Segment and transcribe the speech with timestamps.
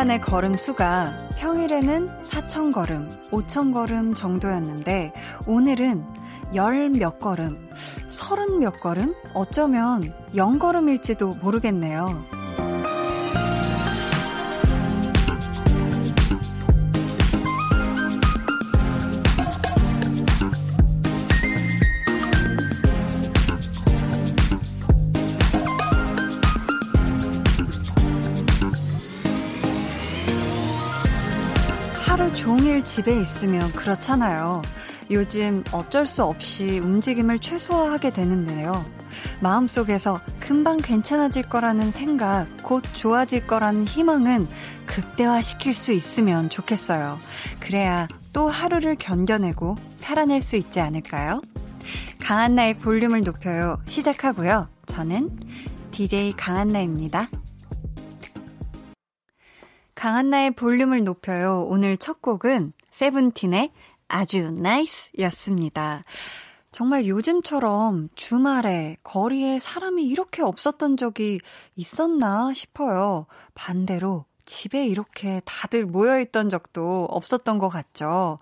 [0.00, 5.12] 동안의 걸음 수가 평일에는 4,000걸음, 5,000걸음 정도였는데
[5.46, 6.06] 오늘은
[6.54, 7.68] 열 몇 걸음,
[8.08, 9.14] 서른 몇 걸음?
[9.34, 12.24] 어쩌면 0 걸음일지도 모르겠네요.
[32.90, 34.62] 집에 있으면 그렇잖아요.
[35.12, 38.84] 요즘 어쩔 수 없이 움직임을 최소화하게 되는데요.
[39.40, 44.48] 마음속에서 금방 괜찮아질 거라는 생각, 곧 좋아질 거라는 희망은
[44.86, 47.16] 극대화시킬 수 있으면 좋겠어요.
[47.60, 51.42] 그래야 또 하루를 견뎌내고 살아낼 수 있지 않을까요?
[52.20, 53.80] 강한나의 볼륨을 높여요.
[53.86, 54.68] 시작하고요.
[54.86, 55.38] 저는
[55.92, 57.30] DJ 강한나입니다.
[59.94, 61.66] 강한나의 볼륨을 높여요.
[61.68, 63.72] 오늘 첫 곡은 세븐틴의
[64.08, 66.04] 아주 NICE 였습니다.
[66.70, 71.40] 정말 요즘처럼 주말에 거리에 사람이 이렇게 없었던 적이
[71.76, 73.24] 있었나 싶어요.
[73.54, 78.38] 반대로 집에 이렇게 다들 모여있던 적도 없었던 것 같죠.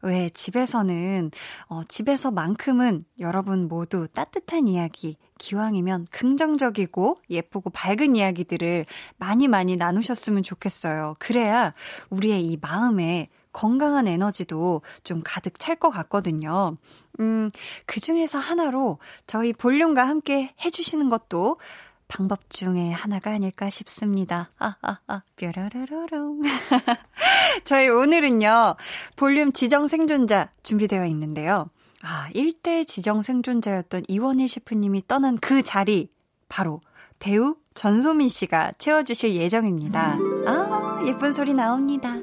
[0.00, 1.30] 왜 집에서는,
[1.66, 8.86] 어, 집에서만큼은 여러분 모두 따뜻한 이야기, 기왕이면 긍정적이고 예쁘고 밝은 이야기들을
[9.18, 11.16] 많이 많이 나누셨으면 좋겠어요.
[11.18, 11.74] 그래야
[12.08, 13.28] 우리의 이 마음에
[13.58, 16.76] 건강한 에너지도 좀 가득 찰 것 같거든요.
[17.18, 17.50] 음,
[17.86, 21.58] 그 중에서 하나로 저희 볼륨과 함께 해주시는 것도
[22.06, 24.50] 방법 중에 하나가 아닐까 싶습니다.
[24.58, 26.42] 아, 아, 아, 뾰라라라롱.
[27.64, 28.76] 저희 오늘은요,
[29.16, 31.68] 볼륨 지정 생존자 준비되어 있는데요.
[32.02, 36.10] 아, 1대 지정 생존자였던 이원일 셰프님이 떠난 그 자리,
[36.48, 36.80] 바로
[37.18, 40.18] 배우 전소민 씨가 채워주실 예정입니다.
[40.48, 42.16] 아, 예쁜 소리 나옵니다.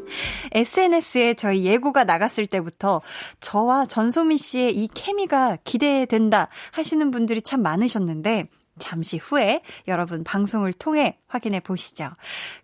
[0.51, 3.01] SNS에 저희 예고가 나갔을 때부터
[3.39, 8.49] 저와 전소민 씨의 이 케미가 기대된다 하시는 분들이 참 많으셨는데,
[8.79, 12.09] 잠시 후에 여러분 방송을 통해 확인해 보시죠.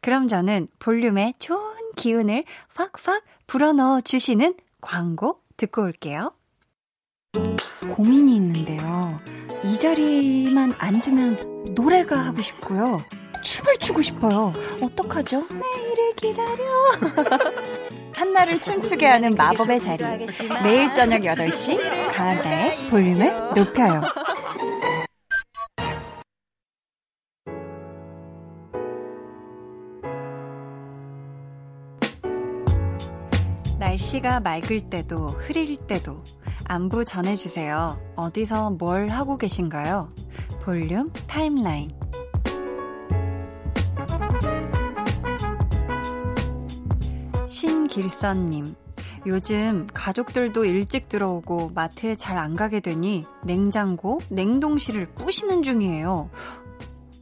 [0.01, 2.43] 그럼 저는 볼륨에 좋은 기운을
[2.75, 6.33] 팍팍 불어넣어 주시는 광고 듣고 올게요.
[7.93, 9.17] 고민이 있는데요.
[9.63, 13.01] 이 자리만 앉으면 노래가 하고 싶고요.
[13.43, 14.53] 춤을 추고 싶어요.
[14.81, 15.47] 어떡하죠?
[15.49, 16.65] 내일을 기다려.
[18.13, 20.03] 한나를 춤추게 하는 마법의 자리.
[20.63, 24.01] 매일 저녁 8시 가은다의 볼륨을 높여요.
[33.79, 36.23] 날씨가 맑을 때도 흐릴 때도
[36.65, 37.99] 안부 전해주세요.
[38.15, 40.13] 어디서 뭘 하고 계신가요?
[40.63, 41.91] 볼륨 타임라인.
[47.47, 48.75] 신길선님.
[49.27, 56.31] 요즘 가족들도 일찍 들어오고 마트에 잘 안 가게 되니 냉장고, 냉동실을 부시는 중이에요.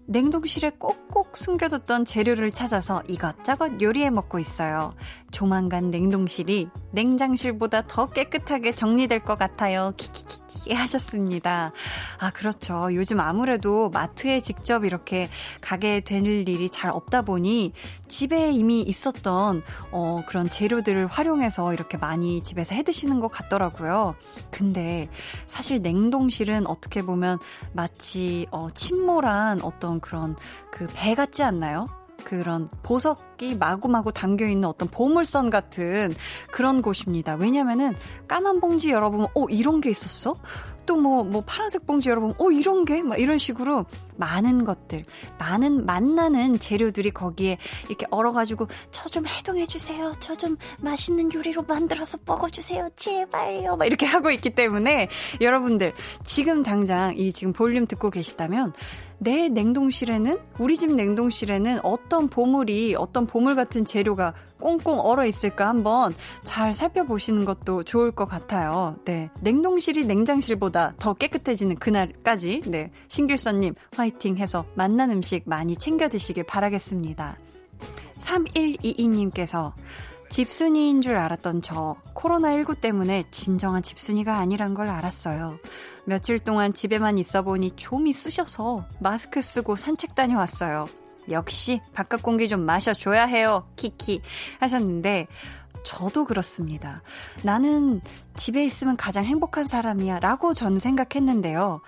[0.10, 4.96] 냉동실에 꼭꼭 숨겨뒀던 재료를 찾아서 이것저것 요리해 먹고 있어요.
[5.30, 9.94] 조만간 냉동실이 냉장실보다 더 깨끗하게 정리될 것 같아요.
[9.98, 11.72] 키키키 키 하셨습니다.
[12.18, 12.90] 아, 그렇죠.
[12.94, 15.30] 요즘 아무래도 마트에 직접 이렇게
[15.62, 17.72] 가게 될 일이 잘 없다 보니
[18.08, 24.16] 집에 이미 있었던 어, 그런 재료들을 활용해서 이렇게 많이 집에서 해 드시는 것 같더라고요.
[24.52, 25.08] 근데
[25.48, 27.38] 사실 냉동실은 어떻게 보면
[27.74, 30.36] 마치 어, 침몰한 어떤 그런
[30.72, 31.88] 그 배 같지 않나요?
[32.30, 36.14] 그런 보석이 마구마구 담겨 있는 어떤 보물선 같은
[36.52, 37.34] 그런 곳입니다.
[37.34, 37.96] 왜냐면은
[38.28, 40.36] 까만 봉지 열어보면, 어, 이런 게 있었어?
[40.86, 43.02] 또 뭐, 뭐, 파란색 봉지 열어보면, 어, 이런 게?
[43.02, 43.86] 막 이런 식으로
[44.18, 45.06] 많은 것들,
[45.40, 47.58] 많은, 만나는 재료들이 거기에
[47.88, 50.14] 이렇게 얼어 가지고, 저 좀 해동해 주세요.
[50.20, 52.88] 저 좀 맛있는 요리로 만들어서 먹어 주세요.
[52.96, 53.76] 제발요.
[53.78, 55.10] 막 이렇게 하고 있기 때문에,
[55.42, 55.94] 여러분들,
[56.24, 58.74] 지금 당장 이 지금 볼륨 듣고 계시다면,
[59.20, 66.16] 내 냉동실에는 우리 집 냉동실에는 어떤 보물이 어떤 보물 같은 재료가 꽁꽁 얼어 있을까 한번
[66.44, 68.96] 잘 살펴보시는 것도 좋을 것 같아요.
[69.06, 69.30] 네.
[69.42, 72.92] 냉동실이 냉장실보다 더 깨끗해지는 그날까지 네.
[73.10, 77.38] 신길선 님 화이팅 해서 맛난 음식 많이 챙겨 드시길 바라겠습니다.
[78.20, 79.74] 3122님께서
[80.30, 85.58] 집순이인 줄 알았던 저 코로나19 때문에 진정한 집순이가 아니란 걸 알았어요.
[86.06, 90.88] 며칠 동안 집에만 있어 보니 좀이 쑤셔서 마스크 쓰고 산책 다녀왔어요.
[91.30, 93.68] 역시 바깥 공기 좀 마셔줘야 해요.
[93.76, 94.22] 키키
[94.60, 95.28] 하셨는데
[95.84, 97.02] 저도 그렇습니다.
[97.44, 98.02] 나는
[98.36, 101.82] 집에 있으면 가장 행복한 사람이야 라고 저는 생각했는데요.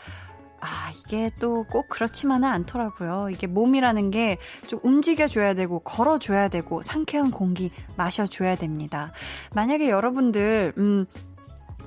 [0.62, 3.30] 아, 이게 또 꼭 그렇지만은 않더라고요.
[3.31, 4.38] 이게 몸이라는 게
[4.68, 9.12] 좀 움직여줘야 되고, 걸어줘야 되고, 상쾌한 공기 마셔줘야 됩니다.
[9.54, 11.06] 만약에 여러분들, 음,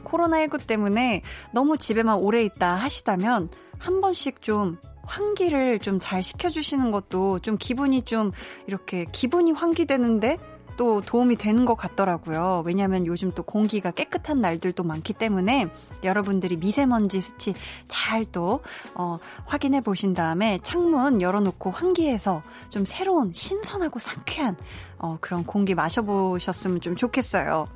[0.05, 1.23] 코로나19 때문에
[1.53, 3.49] 너무 집에만 오래 있다 하시다면,
[3.79, 8.31] 한 번씩 좀 환기를 좀 잘 시켜주시는 것도 좀 기분이 좀
[8.67, 10.39] 이렇게 기분이 환기되는데
[10.77, 12.63] 또 도움이 되는 것 같더라고요.
[12.67, 15.69] 왜냐하면 요즘 또 공기가 깨끗한 날들도 많기 때문에
[16.03, 17.55] 여러분들이 미세먼지 수치
[17.89, 18.61] 잘 또
[18.95, 24.57] 어, 확인해 보신 다음에 창문 열어놓고 환기해서 좀 새로운 신선하고 상쾌한
[24.99, 27.67] 어, 그런 공기 마셔보셨으면 좀 좋겠어요.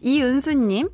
[0.00, 0.88] 이은수님,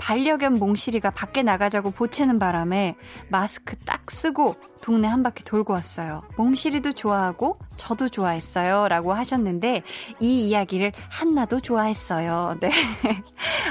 [0.00, 2.96] 반려견 몽실이가 밖에 나가자고 보채는 바람에
[3.28, 6.22] 마스크 딱 쓰고 동네 한 바퀴 돌고 왔어요.
[6.36, 8.88] 몽실이도 좋아하고 저도 좋아했어요.
[8.88, 9.82] 라고 하셨는데
[10.18, 12.56] 이 이야기를 한나도 좋아했어요.
[12.60, 12.70] 네.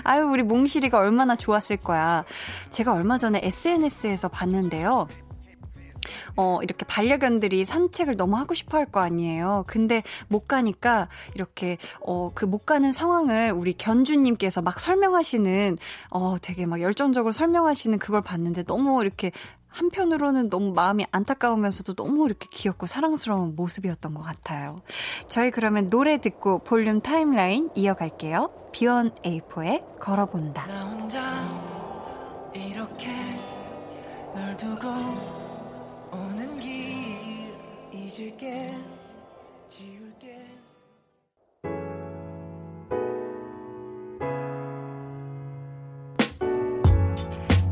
[0.03, 2.23] 아유, 우리 몽실이가 얼마나 좋았을 거야.
[2.69, 5.07] 제가 얼마 전에 SNS에서 봤는데요.
[6.35, 9.65] 어, 이렇게 반려견들이 산책을 너무 하고 싶어 할 거 아니에요.
[9.67, 15.77] 근데 못 가니까 이렇게, 어, 그 못 가는 상황을 우리 견주님께서 막 설명하시는,
[16.09, 19.31] 어, 되게 막 열정적으로 설명하시는 그걸 봤는데 너무 이렇게
[19.67, 24.81] 한편으로는 너무 마음이 안타까우면서도 너무 이렇게 귀엽고 사랑스러운 모습이었던 것 같아요.
[25.27, 28.49] 저희 그러면 노래 듣고 볼륨 타임라인 이어갈게요.
[28.71, 30.65] 비원 에이포의 걸어본다.
[30.65, 31.21] 나 혼자
[32.55, 33.13] 이렇게
[34.33, 35.38] 널 두고
[38.39, 38.73] 잊을게
[39.67, 40.47] 지울게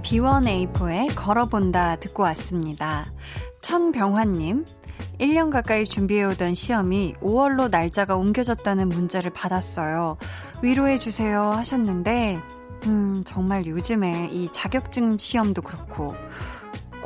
[0.03, 3.05] B1A4의 걸어본다 듣고 왔습니다.
[3.61, 4.65] 천병환님,
[5.19, 10.17] 1년 가까이 시준비해오던 시험이 5월로 날짜가 옮겨졌다는 문자를 받았어요.
[10.63, 12.39] 위로해주세요 하셨는데,
[12.85, 16.15] 음, 정말 요즘에 이 자격증 시험도 그렇고,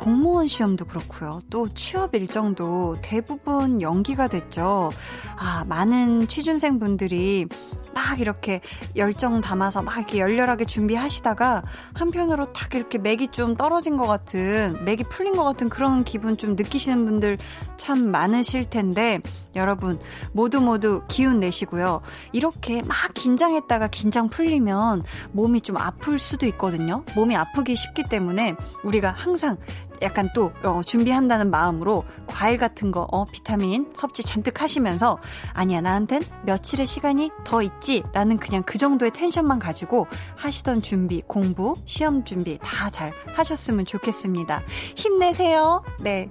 [0.02, 1.40] 공무원 시험도 그렇고요.
[1.48, 4.90] 또 취업 일정도 대부분 연기가 됐죠.
[5.36, 7.46] 아, 많은 취준생 분들이
[7.94, 8.60] 막 이렇게
[8.96, 11.62] 열정 담아서 막 이렇게 열렬하게 준비하시다가
[11.94, 16.56] 한편으로 탁 이렇게 맥이 좀 떨어진 것 같은, 맥이 풀린 것 같은 그런 기분 좀
[16.56, 17.38] 느끼시는 분들
[17.76, 19.20] 참 많으실 텐데,
[19.56, 19.98] 여러분,
[20.32, 22.00] 모두 모두 기운 내시고요.
[22.32, 25.02] 이렇게 막 긴장했다가 긴장 풀리면
[25.32, 27.04] 몸이 좀 아플 수도 있거든요.
[27.16, 28.54] 몸이 아프기 쉽기 때문에
[28.84, 29.56] 우리가 항상
[30.00, 35.18] 약간 또 어, 준비한다는 마음으로 과일 같은 거, 어, 비타민 섭취 잔뜩 하시면서
[35.52, 42.24] 아니야 나한텐 며칠의 시간이 더 있지라는 그냥 그 정도의 텐션만 가지고 하시던 준비, 공부, 시험
[42.24, 44.62] 준비 다 잘 하셨으면 좋겠습니다.
[44.94, 45.82] 힘내세요.
[46.00, 46.28] 네.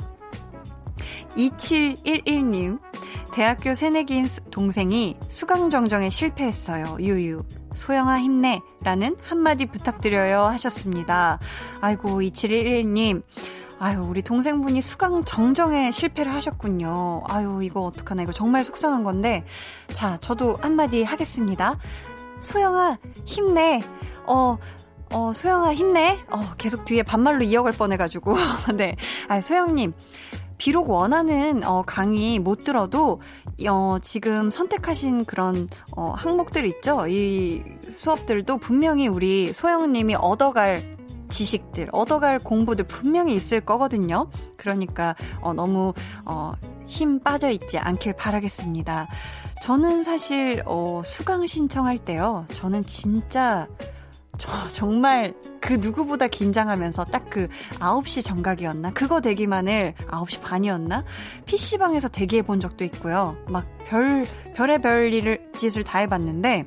[1.36, 2.80] 2711님,
[3.34, 6.98] 대학교 새내기인 동생이 수강정정에 실패했어요.
[7.00, 7.44] 유유.
[7.74, 8.60] 소영아 힘내.
[8.82, 10.44] 라는 한마디 부탁드려요.
[10.44, 11.40] 하셨습니다.
[11.80, 13.24] 아이고, 2711님.
[13.80, 17.24] 아유, 우리 동생분이 수강 정정에 실패를 하셨군요.
[17.28, 18.24] 아유, 이거 어떡하나.
[18.24, 19.46] 이거 정말 속상한 건데.
[19.94, 21.78] 자, 저도 한마디 하겠습니다.
[22.42, 23.82] 소영아, 힘내.
[24.28, 24.58] 어,
[25.14, 26.20] 어, 소영아, 힘내.
[26.30, 28.36] 어, 계속 뒤에 반말로 이어갈 뻔해가지고.
[28.76, 28.96] 네.
[29.30, 29.94] 아, 소영님.
[30.62, 33.20] 비록 원하는 어, 강의 못 들어도
[33.68, 37.08] 어, 지금 선택하신 그런 어, 항목들 있죠.
[37.08, 40.98] 이 수업들도 분명히 우리 소영님이 얻어갈
[41.30, 44.30] 지식들, 얻어갈 공부들 분명히 있을 거거든요.
[44.56, 46.54] 그러니까 어, 너무 어,
[46.86, 49.08] 힘 빠져 있지 않길 바라겠습니다.
[49.64, 52.46] 저는 사실 어, 수강 신청할 때요.
[52.54, 53.68] 저는 진짜
[54.38, 57.48] 저 정말 그 누구보다 긴장하면서 딱 그
[57.80, 58.92] 9시 정각이었나?
[58.92, 61.04] 그거 대기만을 9시 반이었나?
[61.46, 63.36] PC방에서 대기해 본 적도 있고요.
[63.48, 66.66] 막 별, 별의 별 일을, 짓을 다 해봤는데,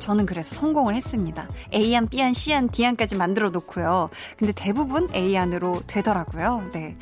[0.00, 1.46] 저는 그래서 성공을 했습니다.
[1.72, 4.08] A안, B안, C안, D안까지 만들어 놓고요.
[4.38, 6.70] 근데 대부분 A안으로 되더라고요.
[6.72, 6.96] 네.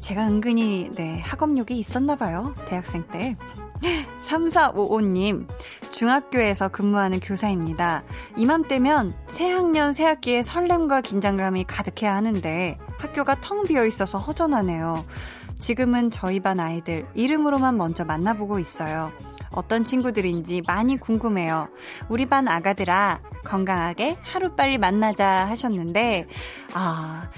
[0.00, 2.52] 제가 은근히, 네, 학업력이 있었나 봐요.
[2.66, 3.36] 대학생 때.
[4.24, 5.46] 3455님,
[5.90, 8.02] 중학교에서 근무하는 교사입니다.
[8.36, 15.04] 이맘때면 새학년 새학기에 설렘과 긴장감이 가득해야 하는데 학교가 텅 비어 있어서 허전하네요.
[15.58, 19.12] 지금은 저희 반 아이들 이름으로만 먼저 만나보고 있어요.
[19.52, 21.68] 어떤 친구들인지 많이 궁금해요.
[22.08, 26.26] 우리 반 아가들아, 건강하게 하루빨리 만나자 하셨는데,
[26.74, 27.30] 아,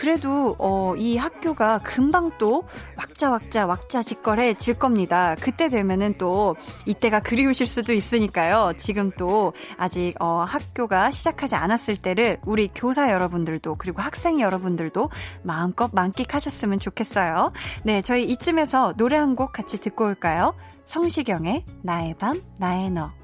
[0.00, 2.64] 그래도 어, 이 학교가 금방 또
[2.96, 5.36] 왁자 왁자 왁자지껄해질 겁니다.
[5.38, 8.72] 그때 되면은 또 이때가 그리우실 수도 있으니까요.
[8.78, 15.10] 지금 또 아직 어, 학교가 시작하지 않았을 때를 우리 교사 여러분들도 그리고 학생 여러분들도
[15.42, 17.52] 마음껏 만끽하셨으면 좋겠어요.
[17.84, 20.54] 네, 저희 이쯤에서 노래 한 곡 같이 듣고 올까요?
[20.86, 23.19] 성시경의 나의 밤 나의 너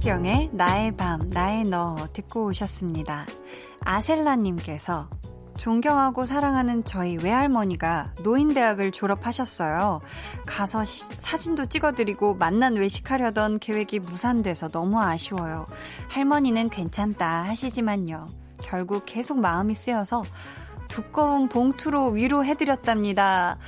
[0.00, 3.26] 성시경의 나의 밤, 나의 너 듣고 오셨습니다.
[3.84, 5.10] 아셀라님께서
[5.58, 10.00] 존경하고 사랑하는 저희 외할머니가 노인대학을 졸업하셨어요.
[10.46, 15.66] 가서 시, 사진도 찍어드리고 만난 외식하려던 계획이 무산돼서 너무 아쉬워요.
[16.08, 18.26] 할머니는 괜찮다 하시지만요.
[18.62, 20.24] 결국 계속 마음이 쓰여서
[20.88, 23.58] 두꺼운 봉투로 위로해드렸답니다.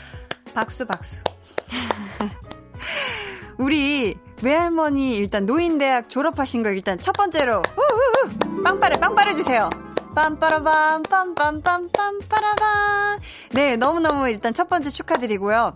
[0.55, 1.23] 박수, 박수.
[3.59, 9.69] 우리 외할머니 일단 노인대학 졸업하신 거 일단 첫 번째로 우우우 빵빠레 빵빠레 주세요.
[10.15, 13.19] 빰빠라밤 빰빰빰 빰 빠라밤
[13.53, 15.75] 네 너무너무 일단 첫 번째 축하드리고요.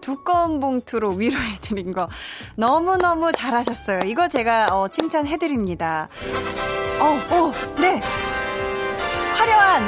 [0.00, 2.08] 두꺼운 봉투로 위로해드린 거
[2.56, 4.00] 너무너무 잘하셨어요.
[4.06, 6.08] 이거 제가 어, 칭찬해드립니다.
[7.00, 8.00] 어, 오, 네.
[9.36, 9.82] 화려한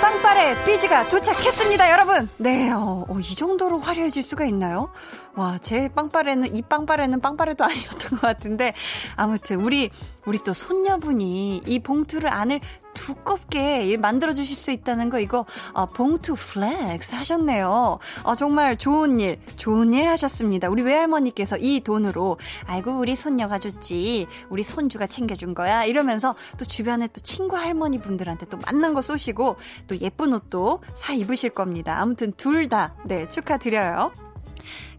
[0.00, 2.28] 빵빠레 삐지가 도착했습니다, 여러분.
[2.36, 4.90] 네, 어, 어, 이 정도로 화려해질 수가 있나요?
[5.34, 8.74] 와, 제 빵빠레는, 이 빵빠레는 빵빠레도 아니었던 것 같은데,
[9.16, 9.90] 아무튼, 우리,
[10.24, 12.60] 우리 또 손녀분이 이 봉투를 안을
[12.98, 17.98] 두껍게 만들어 주실 수 있다는 거 이거 어, 봉투 flex 하셨네요.
[18.24, 20.68] 어, 정말 좋은 일, 좋은 일 하셨습니다.
[20.68, 27.06] 우리 외할머니께서 이 돈으로 아이고 우리 손녀가 줬지, 우리 손주가 챙겨준 거야 이러면서 또 주변에
[27.08, 31.98] 또 친구 할머니 분들한테 또 맛난 거 쏘시고 또 예쁜 옷도 사 입으실 겁니다.
[32.00, 34.12] 아무튼 둘 다 네 축하드려요.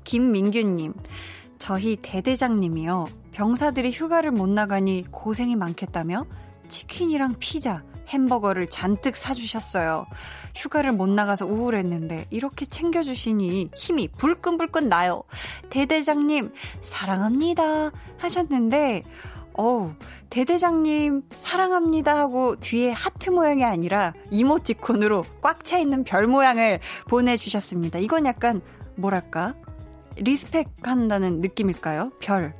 [0.04, 0.94] 김민규님,
[1.60, 3.08] 저희 대대장님이요.
[3.34, 6.26] 병사들이 휴가를 못 나가니 고생이 많겠다며
[6.68, 10.06] 치킨이랑 피자, 햄버거를 잔뜩 사주셨어요.
[10.56, 15.24] 휴가를 못 나가서 우울했는데 이렇게 챙겨주시니 힘이 불끈불끈 나요.
[15.70, 16.52] 대대장님,
[16.82, 17.92] 사랑합니다.
[18.18, 19.04] 하셨는데,
[19.54, 19.92] 어우,
[20.30, 28.00] 대대장님, 사랑합니다 하고 뒤에 하트 모양이 아니라 이모티콘으로 꽉 차 있는 별 모양을 보내주셨습니다.
[28.00, 28.62] 이건 약간,
[28.96, 29.56] 뭐랄까?
[30.16, 32.12] respect 한다는 느낌일까요?
[32.20, 32.54] 별.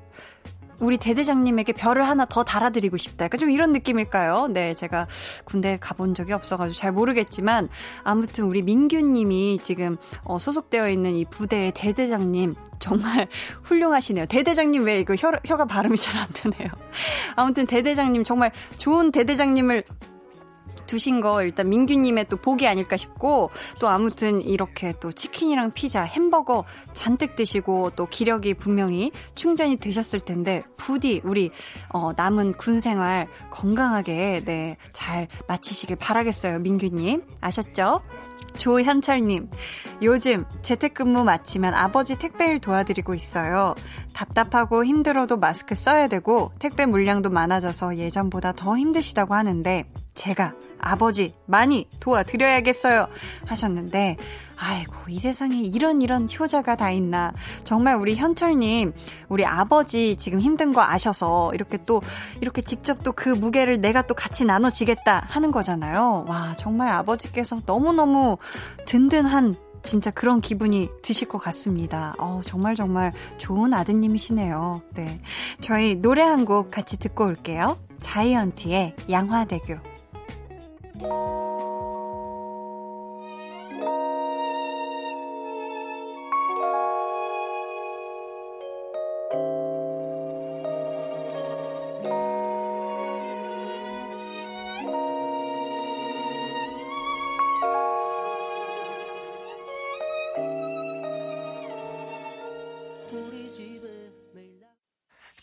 [0.80, 3.26] 우리 대대장님에게 별을 하나 더 달아드리고 싶다.
[3.26, 4.48] 약간 좀 이런 느낌일까요?
[4.52, 5.08] 네, 제가
[5.46, 7.70] 군대 가본 적이 없어가지고 잘 모르겠지만,
[8.04, 13.28] 아무튼 우리 민규님이 지금 어, 소속되어 있는 이 부대의 대대장님, 정말
[13.64, 14.26] 훌륭하시네요.
[14.28, 16.70] 대대장님 왜 이거 혀, 혀가 발음이 잘 안 되네요.
[17.36, 19.84] 아무튼 대대장님 정말 좋은 대대장님을
[20.90, 26.66] 두신 거 일단 민규님의 또 복이 아닐까 싶고 또 아무튼 이렇게 또 치킨이랑 피자, 햄버거
[26.94, 31.52] 잔뜩 드시고 또 기력이 분명히 충전이 되셨을 텐데 부디 우리
[31.90, 36.58] 어, 남은 군 생활 건강하게 네, 잘 마치시길 바라겠어요.
[36.58, 38.02] 민규님 아셨죠?
[38.58, 39.50] 조현철님,
[40.02, 43.76] 요즘 재택근무 마치면 아버지 택배일 도와드리고 있어요.
[44.14, 49.86] 답답하고 힘들어도 마스크 써야 되고 택배 물량도 많아져서 예전보다 더 힘드시다고 하는데
[50.20, 53.08] 제가 아버지 많이 도와드려야겠어요.
[53.46, 54.18] 하셨는데,
[54.58, 57.32] 아이고, 이 세상에 이런 이런 효자가 다 있나.
[57.64, 58.92] 정말 우리 현철님,
[59.30, 62.02] 우리 아버지 지금 힘든 거 아셔서 이렇게 또,
[62.42, 66.26] 이렇게 직접 또 그 무게를 내가 또 같이 나눠지겠다 하는 거잖아요.
[66.28, 68.38] 와, 정말 아버지께서 너무너무
[68.86, 72.14] 든든한 진짜 그런 기분이 드실 것 같습니다.
[72.20, 74.82] 어, 정말 정말 좋은 아드님이시네요.
[74.96, 75.22] 네.
[75.62, 77.78] 저희 노래 한 곡 같이 듣고 올게요.
[78.02, 79.76] 자이언티의 양화대교.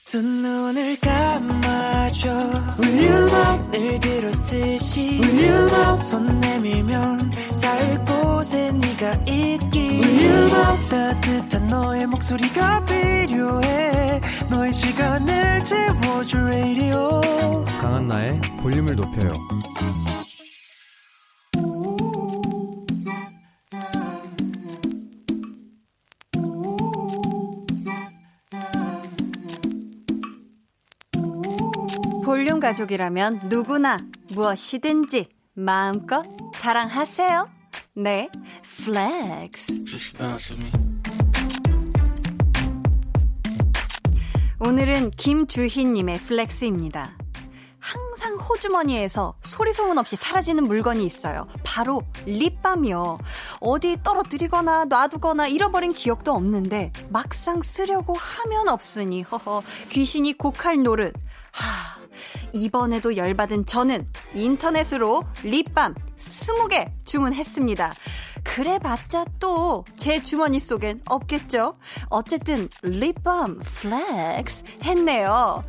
[0.05, 1.56] 두 눈을 감아
[2.21, 2.31] 줘.
[2.79, 5.21] Will you know 늘 그렇듯이.
[5.21, 7.31] Will you know 손 내밀면
[7.61, 9.79] 닿을 곳에 네가 있기.
[9.79, 14.21] Will you know 따뜻한 너의 목소리가 필요해.
[14.51, 17.21] 너의 시간을 채워줄 radio.
[17.81, 19.33] 강한나의 볼륨을 높여요
[32.87, 33.99] 가족이라면 누구나
[34.33, 36.25] 무엇이든지 마음껏
[36.57, 37.49] 자랑하세요.
[37.95, 38.31] 네,
[38.85, 39.85] flex.
[44.59, 47.17] 오늘은 김주희님의 flex입니다.
[47.79, 51.47] 항상 호주머니에서 소리 소문 없이 사라지는 물건이 있어요.
[51.63, 53.19] 바로 립밤이요.
[53.61, 61.15] 어디 떨어뜨리거나 놔두거나 잃어버린 기억도 없는데 막상 쓰려고 하면 없으니 허허 귀신이 곡할 노릇.
[61.53, 62.06] 하,
[62.53, 67.93] 이번에도 열받은 저는 인터넷으로 립밤 20개 주문했습니다.
[68.45, 71.77] 그래봤자 또 제 주머니 속엔 없겠죠?
[72.11, 75.63] 어쨌든 립밤 flex 했네요.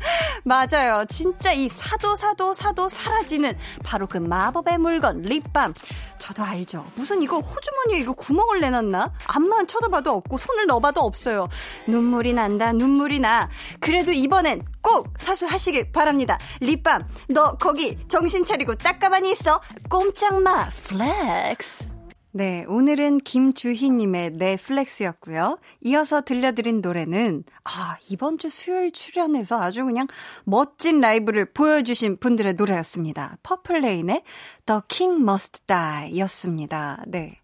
[0.44, 1.04] 맞아요.
[1.08, 5.74] 진짜 이 사도 사도 사도 사라지는 바로 그 마법의 물건 립밤.
[6.18, 6.84] 저도 알죠.
[6.96, 9.12] 무슨 이거 호주머니에 이거 구멍을 내놨나?
[9.26, 11.48] 앞만 쳐다봐도 없고 손을 넣어봐도 없어요.
[11.86, 13.48] 눈물이 난다 눈물이 나.
[13.80, 16.38] 그래도 이번엔 꼭 사수하시길 바랍니다.
[16.60, 19.60] 립밤 너 거기 정신 차리고 딱 가만히 있어.
[19.88, 21.99] 꼼짝마 flex.
[22.32, 25.58] 네, 오늘은 김주희님의 네 flex였고요.
[25.80, 30.06] 이어서 들려드린 노래는 아 이번 주 수요일 출연해서 아주 그냥
[30.44, 33.38] 멋진 라이브를 보여주신 분들의 노래였습니다.
[33.42, 34.22] 퍼플레인의
[34.66, 37.02] The King Must Die였습니다.
[37.08, 37.36] 네,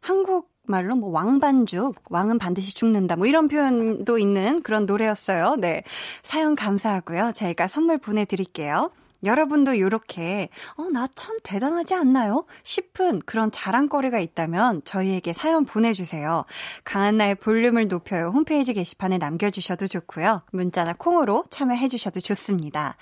[0.00, 5.56] 한국 말로 뭐 왕반죽, 왕은 반드시 죽는다, 뭐 이런 표현도 있는 그런 노래였어요.
[5.56, 5.82] 네.
[6.22, 7.32] 사연 감사하고요.
[7.34, 8.90] 저희가 선물 보내드릴게요.
[9.24, 12.46] 여러분도 이렇게 어, 나 참 대단하지 않나요?
[12.62, 16.44] 싶은 그런 자랑거리가 있다면 저희에게 사연 보내주세요.
[16.84, 18.30] 강한나의 볼륨을 높여요.
[18.32, 20.42] 홈페이지 게시판에 남겨주셔도 좋고요.
[20.52, 22.96] 문자나 콩으로 참여해주셔도 좋습니다.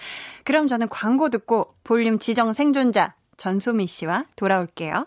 [0.44, 5.06] 그럼 저는 광고 듣고 볼륨 지정 생존자 전소미 씨와 돌아올게요.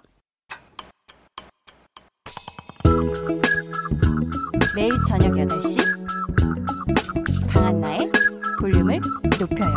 [4.76, 5.78] 매일 저녁 8시
[7.54, 8.10] 강한나의
[8.62, 9.00] 볼륨을
[9.40, 9.76] 높여요.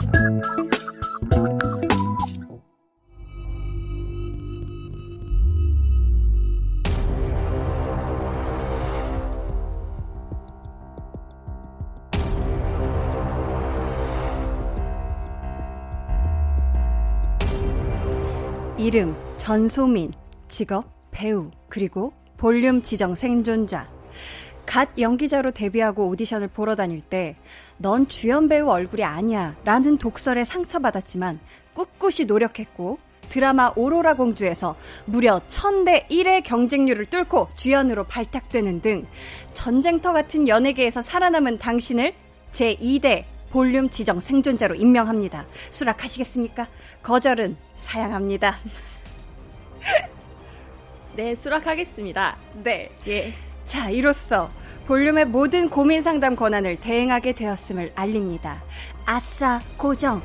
[18.85, 20.13] 이름 전소민,
[20.47, 23.89] 직업 배우, 그리고 볼륨 지정 생존자.
[24.67, 27.35] 갓 연기자로 데뷔하고 오디션을 보러 다닐 때,
[27.79, 29.57] 넌 주연 배우 얼굴이 아니야.
[29.65, 31.41] 라는 독설에 상처받았지만,
[31.73, 32.99] 꿋꿋이 노력했고,
[33.31, 34.77] 드라마 오로라 공주에서
[35.07, 39.07] 무려 1000대 1의 경쟁률을 뚫고 주연으로 발탁되는 등,
[39.55, 42.13] 전쟁터 같은 연예계에서 살아남은 당신을
[42.53, 45.47] 제2대 볼륨 지정 생존자로 임명합니다.
[45.71, 46.69] 수락하시겠습니까?
[47.03, 48.57] 거절은 사양합니다.
[51.17, 52.37] 네, 수락하겠습니다.
[52.63, 52.91] 네.
[53.07, 53.33] 예.
[53.65, 54.51] 자, 이로써
[54.87, 58.63] 볼륨의 모든 고민 상담 권한을 대행하게 되었음을 알립니다.
[59.07, 60.23] 아싸, 고정.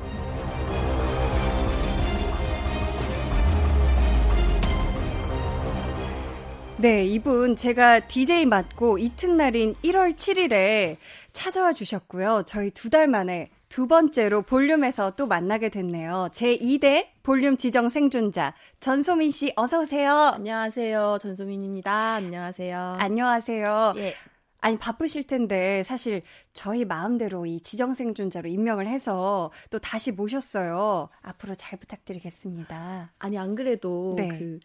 [6.77, 10.95] 네, 이분 제가 DJ 맡고 이튿날인 1월 7일에
[11.33, 12.43] 찾아와 주셨고요.
[12.45, 16.29] 저희 두 달 만에 두 번째로 볼륨에서 또 만나게 됐네요.
[16.33, 20.11] 제2대 볼륨 지정 생존자 전소민 씨 어서 오세요.
[20.11, 21.19] 안녕하세요.
[21.21, 21.91] 전소민입니다.
[22.13, 22.97] 안녕하세요.
[22.99, 23.93] 안녕하세요.
[23.97, 24.15] 예.
[24.61, 31.09] 아니 바쁘실 텐데 사실 저희 마음대로 이 지정 생존자로 임명을 해서 또 다시 모셨어요.
[31.21, 33.11] 앞으로 잘 부탁드리겠습니다.
[33.19, 34.29] 아니 안 그래도 네.
[34.29, 34.59] 그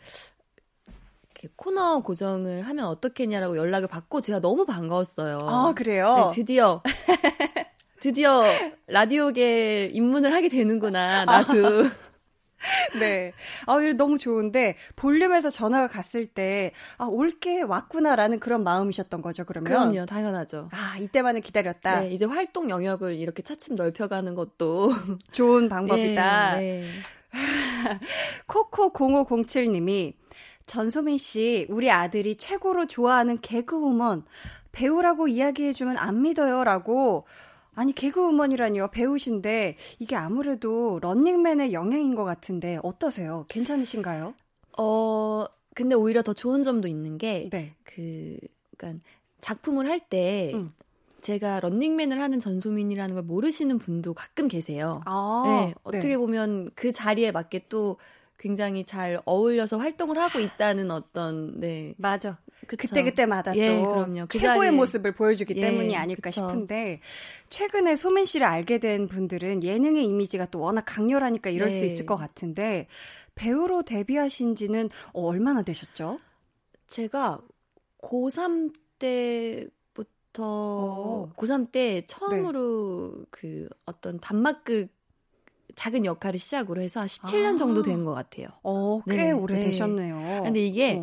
[1.56, 5.38] 코너 고정을 하면 어떻겠냐라고 연락을 받고 제가 너무 반가웠어요.
[5.42, 6.30] 아, 그래요?
[6.32, 6.82] 네, 드디어.
[8.04, 8.44] 드디어
[8.86, 11.54] 라디오계 입문을 하게 되는구나, 나도.
[13.00, 13.32] 네.
[13.64, 19.64] 아, 너무 좋은데, 볼륨에서 전화가 갔을 때, 아, 올게 왔구나라는 그런 마음이셨던 거죠, 그러면?
[19.64, 20.68] 그럼요, 당연하죠.
[20.72, 22.00] 아, 이때만을 기다렸다.
[22.00, 24.90] 네, 이제 활동 영역을 이렇게 차츰 넓혀가는 것도
[25.32, 26.56] 좋은 방법이다.
[26.56, 26.88] 네, 네.
[28.48, 30.12] 코코0507님이
[30.66, 34.26] 전소민 씨, 우리 아들이 최고로 좋아하는 개그우먼,
[34.72, 36.64] 배우라고 이야기해주면 안 믿어요.
[36.64, 37.24] 라고.
[37.74, 38.88] 아니, 개그우먼이라니요.
[38.88, 43.44] 배우신데, 이게 아무래도 런닝맨의 영향인 것 같은데, 어떠세요?
[43.48, 44.34] 괜찮으신가요?
[44.78, 47.74] 어, 근데 오히려 더 좋은 점도 있는 게, 네.
[47.84, 48.38] 그,
[48.76, 48.98] 그니까,
[49.40, 50.72] 작품을 할 때, 음.
[51.20, 55.00] 제가 런닝맨을 하는 전소민이라는 걸 모르시는 분도 가끔 계세요.
[55.06, 56.16] 아, 네, 어떻게 네.
[56.18, 57.96] 보면 그 자리에 맞게 또
[58.38, 64.26] 굉장히 잘 어울려서 활동을 하고 있다는 어떤 네 맞아 그때 그때마다 예, 또 그럼요.
[64.28, 64.70] 그 최고의 자리에.
[64.70, 66.48] 모습을 보여주기 예, 때문이 아닐까 그쵸.
[66.48, 67.00] 싶은데
[67.48, 71.78] 최근에 소민 씨를 알게 된 분들은 예능의 이미지가 또 워낙 강렬하니까 이럴 네.
[71.78, 72.86] 수 있을 것 같은데
[73.34, 76.18] 배우로 데뷔하신 지는 얼마나 되셨죠?
[76.86, 77.40] 제가
[78.02, 81.32] 고3 때 부터 어.
[81.36, 83.24] 고3 때 처음으로 네.
[83.30, 84.88] 그 어떤 단막극
[85.74, 87.56] 작은 역할을 시작으로 해서 17년 아.
[87.56, 88.46] 정도 된 것 같아요.
[88.62, 89.64] 어, 꽤 네, 오래 네.
[89.64, 90.42] 되셨네요.
[90.44, 91.02] 근데 이게 어.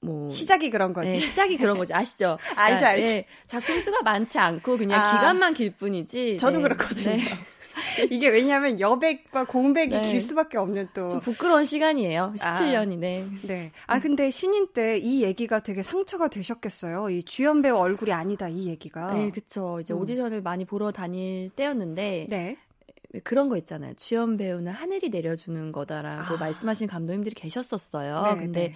[0.00, 1.08] 뭐 시작이 그런 거지.
[1.10, 1.92] 네, 시작이 그런 거지.
[1.92, 2.38] 아시죠?
[2.56, 3.10] 알죠, 그러니까, 알죠.
[3.10, 6.38] 네, 작품 수가 많지 않고 그냥 아, 기간만 길 뿐이지.
[6.38, 7.16] 저도 네, 그렇거든요.
[7.16, 7.22] 네.
[8.10, 10.10] 이게 왜냐하면 여백과 공백이 네.
[10.10, 11.08] 길 수밖에 없는 또.
[11.08, 12.34] 좀 부끄러운 시간이에요.
[12.36, 13.26] 17년이, 네.
[13.42, 13.70] 네.
[13.86, 17.10] 아, 근데 신인 때 이 얘기가 되게 상처가 되셨겠어요.
[17.10, 19.14] 이 주연 배우 얼굴이 아니다, 이 얘기가.
[19.14, 19.78] 네, 그쵸.
[19.80, 20.00] 이제 음.
[20.00, 22.26] 오디션을 많이 보러 다닐 때였는데.
[22.28, 22.56] 네.
[23.24, 23.94] 그런 거 있잖아요.
[23.94, 26.38] 주연 배우는 하늘이 내려주는 거다라고 아.
[26.38, 28.22] 말씀하시는 감독님들이 계셨었어요.
[28.22, 28.74] 네, 근데 네.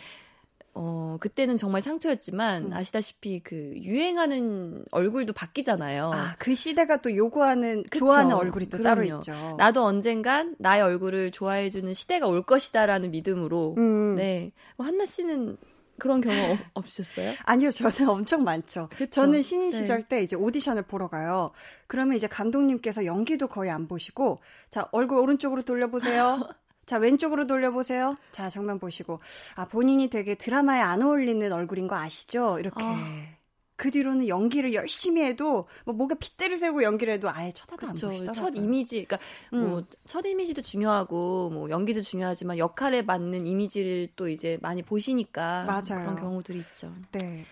[0.75, 2.73] 어, 그때는 정말 상처였지만, 음.
[2.73, 6.11] 아시다시피 그, 유행하는 얼굴도 바뀌잖아요.
[6.13, 8.01] 아, 그 시대가 또 요구하는, 그쵸?
[8.01, 9.03] 좋아하는 얼굴이 또 그럼요.
[9.03, 9.55] 따로 있죠.
[9.57, 14.17] 나도 언젠간 나의 얼굴을 좋아해 주는 시대가 올 것이다라는 믿음으로, 음.
[14.17, 14.53] 네.
[14.77, 15.57] 뭐, 한나 씨는
[15.97, 17.35] 그런 경험 없으셨어요?
[17.45, 18.89] 아니요, 저는 엄청 많죠.
[18.97, 19.11] 그쵸?
[19.11, 19.77] 저는 신인 네.
[19.79, 21.53] 시절 때 이제 오디션을 보러 가요.
[21.87, 26.41] 그러면 이제 감독님께서 연기도 거의 안 보시고, 자, 얼굴 오른쪽으로 돌려보세요.
[26.87, 28.17] 자, 왼쪽으로 돌려보세요.
[28.31, 29.21] 자, 정면 보시고.
[29.57, 32.59] 아, 본인이 되게 드라마에 안 어울리는 얼굴인 거 아시죠?
[32.59, 32.83] 이렇게.
[32.83, 33.35] 아.
[33.77, 38.13] 그 뒤로는 연기를 열심히 해도 뭐 목에 핏대를 세고 연기를 해도 아예 쳐다도 그쵸, 안
[38.13, 38.33] 보시더라고요.
[38.33, 39.19] 첫 이미지, 그러니까
[39.53, 39.69] 음.
[39.69, 46.05] 뭐첫 이미지도 중요하고 뭐 연기도 중요하지만 역할에 맞는 이미지를 또 이제 많이 보시니까 맞아요.
[46.05, 46.93] 그런 경우들이 있죠.
[47.13, 47.45] 네.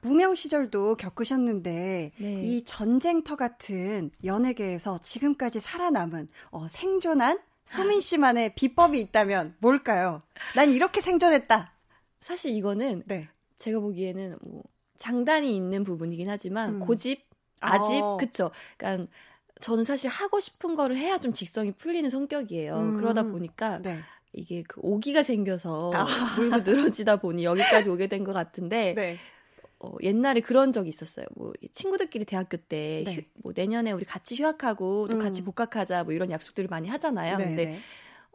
[0.00, 2.42] 무명 시절도 겪으셨는데 네.
[2.44, 10.22] 이 전쟁터 같은 연예계에서 지금까지 살아남은 어, 생존한 소민 씨만의 비법이 있다면 뭘까요?
[10.54, 11.72] 난 이렇게 생존했다.
[12.20, 13.28] 사실 이거는 네.
[13.58, 14.62] 제가 보기에는 뭐
[14.96, 16.80] 장단이 있는 부분이긴 하지만 음.
[16.80, 17.24] 고집,
[17.60, 18.16] 아집, 어.
[18.16, 18.50] 그쵸?
[18.76, 19.10] 그러니까
[19.60, 22.76] 저는 사실 하고 싶은 거를 해야 좀 직성이 풀리는 성격이에요.
[22.76, 22.96] 음.
[22.96, 23.98] 그러다 보니까 네.
[24.32, 26.06] 이게 그 오기가 생겨서 아.
[26.36, 29.18] 물고 늘어지다 보니 여기까지 오게 된 것 같은데 네.
[29.80, 31.26] 어, 옛날에 그런 적이 있었어요.
[31.36, 33.14] 뭐 친구들끼리 대학교 때, 네.
[33.14, 35.18] 휴, 뭐 내년에 우리 같이 휴학하고 또 음.
[35.20, 37.36] 같이 복학하자 뭐 이런 약속들을 많이 하잖아요.
[37.36, 37.78] 네, 근데 네.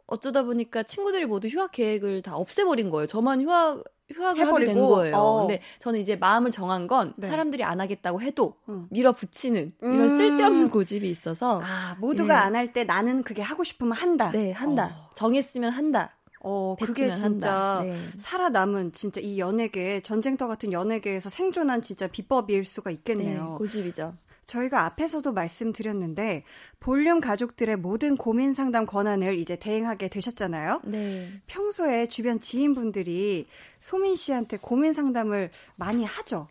[0.06, 3.06] 어쩌다 보니까 친구들이 모두 휴학 계획을 다 없애버린 거예요.
[3.06, 4.54] 저만 휴학 휴학을 해버리고.
[4.54, 5.16] 하게 된 거예요.
[5.16, 5.38] 어.
[5.40, 7.28] 근데 저는 이제 마음을 정한 건 네.
[7.28, 8.86] 사람들이 안 하겠다고 해도 음.
[8.90, 10.18] 밀어붙이는 이런 음.
[10.18, 12.38] 쓸데없는 고집이 있어서 아 모두가 예.
[12.38, 14.30] 안할 때 나는 그게 하고 싶으면 한다.
[14.30, 14.90] 네, 한다.
[14.94, 15.10] 어.
[15.14, 16.14] 정했으면 한다.
[16.46, 17.96] 어, 그게 진짜 네.
[18.18, 23.52] 살아남은 진짜 이 연예계 전쟁터 같은 연예계에서 생존한 진짜 비법일 수가 있겠네요.
[23.52, 24.14] 네, 고집이죠.
[24.44, 26.44] 저희가 앞에서도 말씀드렸는데
[26.80, 30.82] 볼륨 가족들의 모든 고민 상담 권한을 이제 대행하게 되셨잖아요.
[30.84, 31.28] 네.
[31.46, 33.46] 평소에 주변 지인분들이
[33.78, 36.48] 소민 씨한테 고민 상담을 많이 하죠.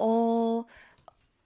[0.00, 0.64] 어,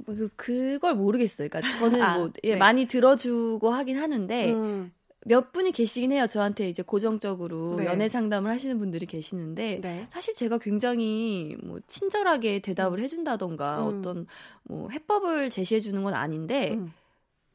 [0.07, 1.49] 그, 그걸 모르겠어요.
[1.51, 2.57] 그러니까 저는 아, 뭐 예, 네.
[2.57, 4.93] 많이 들어주고 하긴 하는데 음.
[5.25, 6.27] 몇 분이 계시긴 해요.
[6.27, 7.87] 저한테 이제 고정적으로 네.
[7.87, 10.07] 연애 상담을 하시는 분들이 계시는데 네.
[10.11, 13.05] 사실 제가 굉장히 뭐 친절하게 대답을 음.
[13.05, 13.87] 해준다던가 음.
[13.87, 14.27] 어떤
[14.65, 16.93] 뭐 해법을 제시해 주는 건 아닌데 음.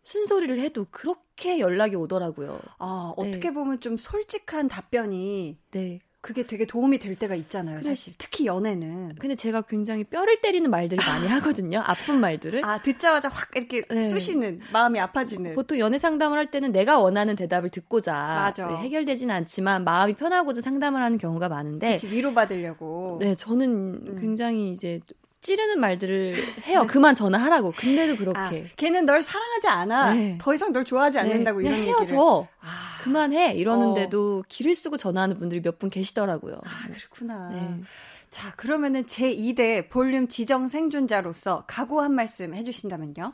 [0.03, 2.59] 쓴소리를 해도 그렇게 연락이 오더라고요.
[2.79, 3.53] 아 어떻게 네.
[3.53, 5.99] 보면 좀 솔직한 답변이 네.
[6.21, 8.13] 그게 되게 도움이 될 때가 있잖아요, 사실.
[8.17, 9.15] 특히 연애는.
[9.19, 11.81] 근데 제가 굉장히 뼈를 때리는 말들을 많이 하거든요.
[11.85, 12.65] 아픈 말들을.
[12.65, 14.09] 아, 듣자마자 확 이렇게 네.
[14.09, 15.55] 쑤시는, 마음이 아파지는.
[15.55, 21.01] 보통 연애 상담을 할 때는 내가 원하는 대답을 듣고자 네, 해결되지는 않지만 마음이 편하고자 상담을
[21.01, 21.91] 하는 경우가 많은데.
[21.93, 23.17] 그치, 위로받으려고.
[23.21, 24.17] 네, 저는 음.
[24.19, 24.99] 굉장히 이제
[25.39, 26.85] 찌르는 말들을 해요.
[26.89, 27.71] 그만 전화하라고.
[27.77, 28.39] 근데도 그렇게.
[28.39, 30.13] 아, 걔는 널 사랑하지 않아.
[30.13, 30.37] 네.
[30.41, 31.21] 더 이상 널 좋아하지 네.
[31.23, 31.69] 않는다고 네.
[31.69, 32.01] 이런 헤어져.
[32.01, 32.19] 얘기를.
[32.19, 32.88] 아.
[33.03, 33.53] 그만해.
[33.55, 34.43] 이러는데도 어.
[34.47, 36.55] 길을 쓰고 전화하는 분들이 몇 분 계시더라고요.
[36.63, 37.49] 아, 그렇구나.
[37.49, 37.81] 네.
[38.29, 43.33] 자, 그러면은 제 2대 볼륨 지정 생존자로서 각오 한 말씀 해주신다면요?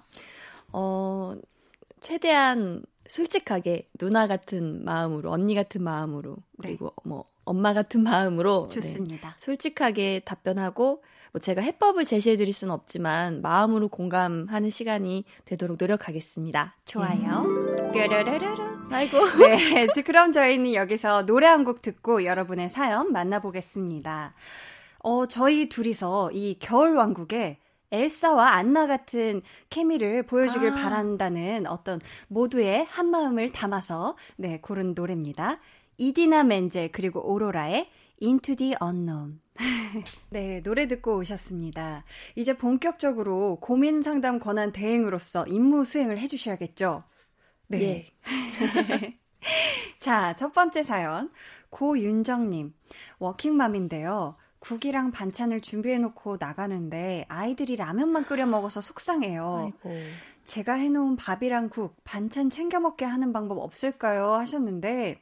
[0.73, 1.36] 어,
[1.99, 6.69] 최대한 솔직하게 누나 같은 마음으로, 언니 같은 마음으로, 네.
[6.69, 9.30] 그리고 뭐 엄마 같은 마음으로 네, 좋습니다.
[9.30, 11.04] 네, 솔직하게 답변하고
[11.36, 16.78] 뭐 제가 해법을 제시해 드릴 수는 없지만 마음으로 공감하는 시간이 되도록 노력하겠습니다.
[16.86, 17.91] 좋아요.
[17.91, 18.63] 뾰로로로로.
[18.89, 19.17] 아이고.
[19.43, 24.34] 네, 그럼 저희는 여기서 노래 한 곡 듣고 여러분의 사연 만나보겠습니다.
[25.00, 27.58] 어, 저희 둘이서 이 겨울 왕국에
[27.91, 30.76] 엘사와 안나 같은 케미를 보여주길 아.
[30.76, 35.60] 바란다는 어떤 모두의 한마음을 담아서 네, 고른 노래입니다.
[35.98, 37.89] 이디나 멘젤 그리고 오로라의
[38.21, 39.39] Into the Unknown.
[40.30, 42.04] 네, 노래 듣고 오셨습니다.
[42.36, 47.04] 이제 본격적으로 고민 상담 권한 대행으로서 임무 수행을 해주셔야겠죠?
[47.67, 47.82] 네.
[47.82, 48.13] 예.
[49.99, 51.32] 자, 첫 번째 사연.
[51.69, 52.73] 고윤정님.
[53.19, 54.36] 워킹맘인데요.
[54.60, 59.71] 국이랑 반찬을 준비해놓고 나가는데 아이들이 라면만 끓여 먹어서 속상해요.
[59.84, 59.95] 아이고.
[60.45, 64.34] 제가 해놓은 밥이랑 국, 반찬 챙겨 먹게 하는 방법 없을까요?
[64.34, 65.21] 하셨는데,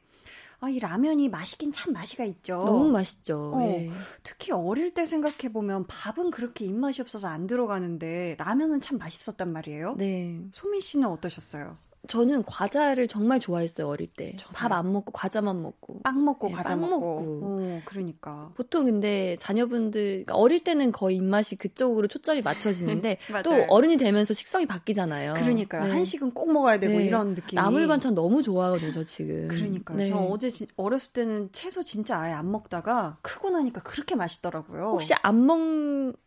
[0.64, 2.64] 아, 이 라면이 맛있긴 참 맛이가 있죠.
[2.64, 3.52] 너무 맛있죠.
[3.54, 3.90] 어, 예.
[4.22, 9.94] 특히 어릴 때 생각해 보면 밥은 그렇게 입맛이 없어서 안 들어가는데 라면은 참 맛있었단 말이에요.
[9.98, 10.40] 네.
[10.52, 11.76] 소민 씨는 어떠셨어요?
[12.08, 14.36] 저는 과자를 정말 좋아했어요 어릴 때.
[14.52, 16.00] 밥 안 먹고 과자만 먹고.
[16.02, 17.20] 빵 먹고 네, 과자 빵 먹고.
[17.20, 17.40] 먹고.
[17.44, 18.50] 어, 그러니까.
[18.56, 24.66] 보통 근데 자녀분들 그러니까 어릴 때는 거의 입맛이 그쪽으로 초점이 맞춰지는데 또 어른이 되면서 식성이
[24.66, 25.34] 바뀌잖아요.
[25.34, 25.84] 그러니까요.
[25.84, 25.90] 네.
[25.90, 27.04] 한식은 꼭 먹어야 되고 네.
[27.04, 27.56] 이런 느낌.
[27.56, 29.48] 나물 반찬 너무 좋아하거든요 저 지금.
[29.48, 29.96] 그러니까요.
[29.98, 30.10] 네.
[30.10, 34.90] 저 어제 지, 어렸을 때는 채소 진짜 아예 안 먹다가 크고 나니까 그렇게 맛있더라고요.
[34.92, 35.58] 혹시 안 먹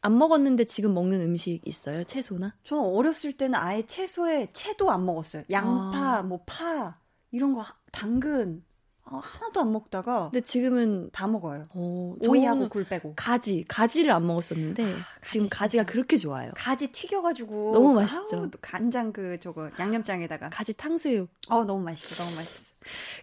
[0.02, 2.04] 안 먹었는데 지금 먹는 음식 있어요?
[2.04, 2.54] 채소나?
[2.64, 5.44] 저는 어렸을 때는 아예 채소에 채도 안 먹었어요.
[5.52, 6.24] 양 양파, 아.
[6.24, 6.98] 뭐 파,
[7.32, 8.64] 이런 거, 당근.
[9.10, 11.68] 어, 하나도 안 먹다가 근데 지금은 다 먹어요.
[11.70, 13.14] 어, 오이하고 굴 빼고.
[13.16, 16.52] 가지, 가지를 안 먹었었는데 아, 지금 가지 가 그렇게 좋아요.
[16.56, 18.38] 가지 튀겨가지고 너무 맛있죠.
[18.38, 21.30] 아우, 간장 그 저거 양념장에다가 가지 탕수육.
[21.50, 22.64] 어 너무 맛있어, 너무 맛있어.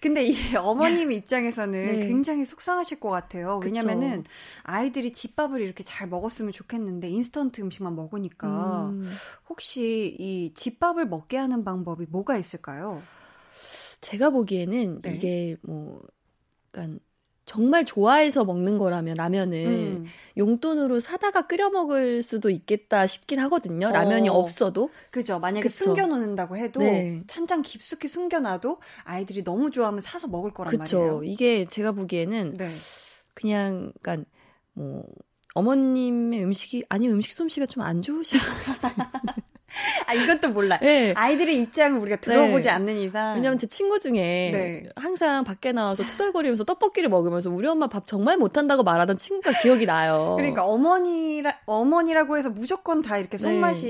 [0.00, 2.06] 근데 이 어머님 입장에서는 네.
[2.06, 3.60] 굉장히 속상하실 것 같아요.
[3.62, 4.32] 왜냐면은 그쵸.
[4.62, 9.10] 아이들이 집밥을 이렇게 잘 먹었으면 좋겠는데 인스턴트 음식만 먹으니까 음.
[9.48, 13.02] 혹시 이 집밥을 먹게 하는 방법이 뭐가 있을까요?
[14.00, 15.14] 제가 보기에는 네.
[15.14, 16.02] 이게 뭐,
[16.70, 17.00] 그러니까
[17.46, 20.04] 정말 좋아해서 먹는 거라면 라면을 음.
[20.36, 23.90] 용돈으로 사다가 끓여 먹을 수도 있겠다 싶긴 하거든요.
[23.90, 24.32] 라면이 어.
[24.32, 24.90] 없어도.
[25.10, 25.38] 그죠.
[25.38, 25.84] 만약에 그쵸.
[25.84, 27.22] 숨겨놓는다고 해도 네.
[27.26, 30.98] 찬장 깊숙이 숨겨놔도 아이들이 너무 좋아하면 사서 먹을 거란 그쵸.
[30.98, 31.24] 말이에요.
[31.24, 32.70] 이게 제가 보기에는 네.
[33.34, 34.28] 그냥 그러니까
[34.72, 35.04] 뭐
[35.54, 38.38] 어머님의 음식이 아니 음식 솜씨가 좀 안 좋으신
[40.06, 40.78] 아, 이것도 몰라.
[40.78, 41.12] 네.
[41.16, 42.70] 아이들의 입장을 우리가 들어보지 네.
[42.70, 43.34] 않는 이상.
[43.34, 44.82] 왜냐면 제 친구 중에 네.
[44.96, 50.34] 항상 밖에 나와서 투덜거리면서 떡볶이를 먹으면서 우리 엄마 밥 정말 못한다고 말하던 친구가 기억이 나요.
[50.38, 53.42] 그러니까 어머니라, 어머니라고 해서 무조건 다 이렇게 네.
[53.42, 53.88] 손맛이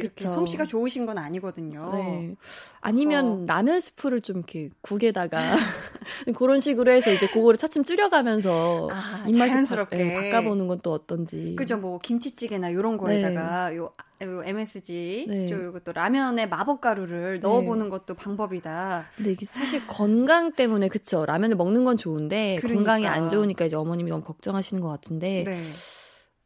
[0.00, 1.92] 이렇게 솜씨가 좋으신 건 아니거든요.
[1.94, 2.34] 네.
[2.80, 3.44] 아니면 어.
[3.46, 5.56] 라면 스프를 좀 이렇게 국에다가
[6.36, 10.92] 그런 식으로 해서 이제 그거를 차츰 줄여가면서 아, 입맛을 자연스럽게 바, 네, 바꿔보는 건 또
[10.92, 11.54] 어떤지.
[11.56, 15.46] 그죠, 뭐 김치찌개나 이런 거에다가 요요 MSG 네.
[15.46, 17.38] 이것도 라면에 마법 가루를 네.
[17.40, 19.04] 넣어보는 것도 방법이다.
[19.16, 22.78] 근데 이게 사실 건강 때문에 그쵸 라면을 먹는 건 좋은데 그러니까.
[22.78, 25.60] 건강이 안 좋으니까 이제 어머님이 너무 걱정하시는 것 같은데 네.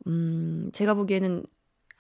[0.07, 1.45] 음 제가 보기에는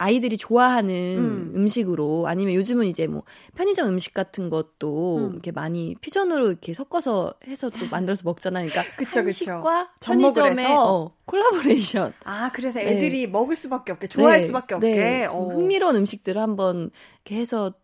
[0.01, 1.69] 아이들이 좋아하는 음.
[1.69, 3.23] 식으로 아니면 요즘은 이제 뭐
[3.55, 5.33] 편의점 음식 같은 것도 음.
[5.35, 8.71] 이렇게 많이 퓨전으로 이렇게 섞어서 해서 또 만들어서 먹잖아요.
[8.71, 10.13] 그러니까 그쵸, 한식과 그쵸.
[10.13, 12.15] 편의점의 어, 콜라보레이션.
[12.25, 13.27] 아 그래서 애들이 네.
[13.27, 14.47] 먹을 수밖에 없게 좋아할 네.
[14.47, 15.27] 수밖에 없게 네.
[15.27, 15.49] 어.
[15.49, 16.91] 흥미로운 음식들을 한번
[17.27, 17.75] 이렇게 해서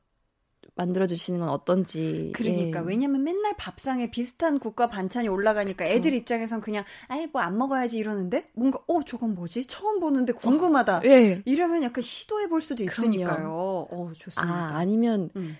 [0.77, 2.33] 만들어 주시는 건 어떤지.
[2.35, 2.81] 그러니까.
[2.81, 2.85] 예.
[2.87, 5.97] 왜냐면 맨날 밥상에 비슷한 국과 반찬이 올라가니까 그쵸.
[5.97, 9.65] 애들 입장에선 그냥, 아이, 뭐 안 먹어야지 이러는데, 뭔가, 어, 저건 뭐지?
[9.67, 10.99] 처음 보는데 궁금하다.
[10.99, 11.43] 어, 예.
[11.47, 13.89] 이러면 약간 시도해 볼 수도 있으니까요.
[13.91, 14.43] 어, 좋습니다.
[14.55, 15.57] 아, 아니면, 음.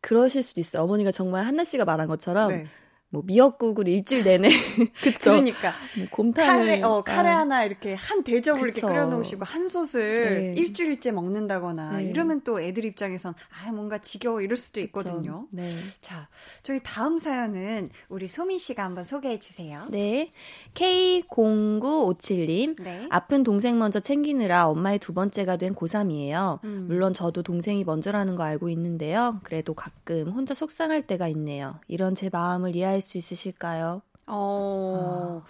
[0.00, 0.84] 그러실 수도 있어요.
[0.84, 2.66] 어머니가 정말 한나 씨가 말한 것처럼, 네.
[3.12, 4.48] 뭐 미역국을 일주일 내내
[5.02, 5.30] 그쵸?
[5.30, 7.38] 그러니까 뭐 곰탕을 카레 어 카레 아.
[7.40, 8.78] 하나 이렇게 한 대접을 그쵸.
[8.78, 10.60] 이렇게 끓여 놓으시고 한 솥을 네.
[10.60, 12.04] 일주일째 먹는다거나 네.
[12.04, 15.46] 이러면 또 애들 입장에선 아 뭔가 지겨워 이럴 수도 있거든요.
[15.50, 15.72] 네.
[16.00, 16.28] 자,
[16.62, 19.86] 저희 다음 사연은 우리 소민 씨가 한번 소개해 주세요.
[19.90, 20.32] 네.
[20.74, 22.82] K0957님.
[22.82, 23.06] 네.
[23.10, 26.62] 아픈 동생 먼저 챙기느라 엄마의 두 번째가 된 고3이에요.
[26.64, 26.84] 음.
[26.88, 29.40] 물론 저도 동생이 먼저라는 거 알고 있는데요.
[29.42, 31.80] 그래도 가끔 혼자 속상할 때가 있네요.
[31.88, 34.02] 이런 제 마음을 이해할 수 있으실까요?
[34.26, 35.42] 어,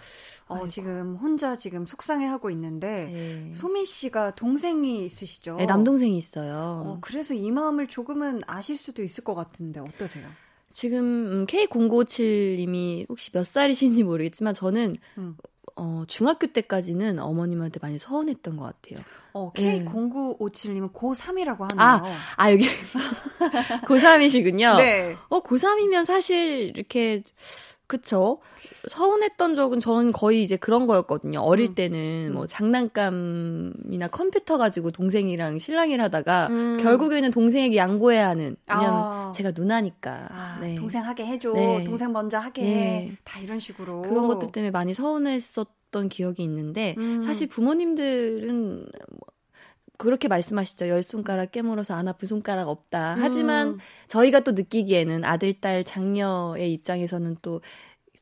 [0.47, 3.53] 아, 어 지금 혼자 지금 속상해하고 있는데 네.
[3.53, 5.57] 소민 씨가 동생이 있으시죠?
[5.57, 6.83] 네, 남동생이 있어요.
[6.85, 10.27] 어, 그래서 이 마음을 조금은 아실 수도 있을 것 같은데 어떠세요?
[10.71, 15.35] 지금 K0957님이 혹시 몇 살이신지 모르겠지만 저는 음.
[15.75, 19.03] 어, 중학교 때까지는 어머님한테 많이 서운했던 것 같아요.
[19.33, 21.77] 어, K0957님은 고3이라고 하네요.
[21.77, 22.67] 아, 아 여기
[23.87, 24.77] 고3이시군요.
[24.77, 25.15] 네.
[25.29, 27.23] 어, 고3이면 사실 이렇게
[27.91, 28.39] 그쵸.
[28.87, 31.41] 서운했던 적은 저는 거의 이제 그런 거였거든요.
[31.41, 31.75] 어릴 음.
[31.75, 32.33] 때는 음.
[32.33, 36.77] 뭐 장난감이나 컴퓨터 가지고 동생이랑 실랑이를 하다가 음.
[36.81, 38.55] 결국에는 동생에게 양보해야 하는.
[38.69, 39.33] 왜냐면 아.
[39.35, 40.27] 제가 누나니까.
[40.31, 40.75] 아, 네.
[40.75, 41.51] 동생 하게 해줘.
[41.51, 41.83] 네.
[41.83, 42.69] 동생 먼저 하게 네.
[42.69, 43.11] 해.
[43.25, 44.03] 다 이런 식으로.
[44.03, 47.19] 그런 것들 때문에 많이 서운했었던 기억이 있는데 음.
[47.19, 49.19] 사실 부모님들은 뭐
[50.01, 50.89] 그렇게 말씀하시죠.
[50.89, 53.17] 열 손가락 깨물어서 안 아픈 손가락 없다.
[53.19, 53.77] 하지만 음.
[54.07, 57.61] 저희가 또 느끼기에는 아들, 딸, 장녀의 입장에서는 또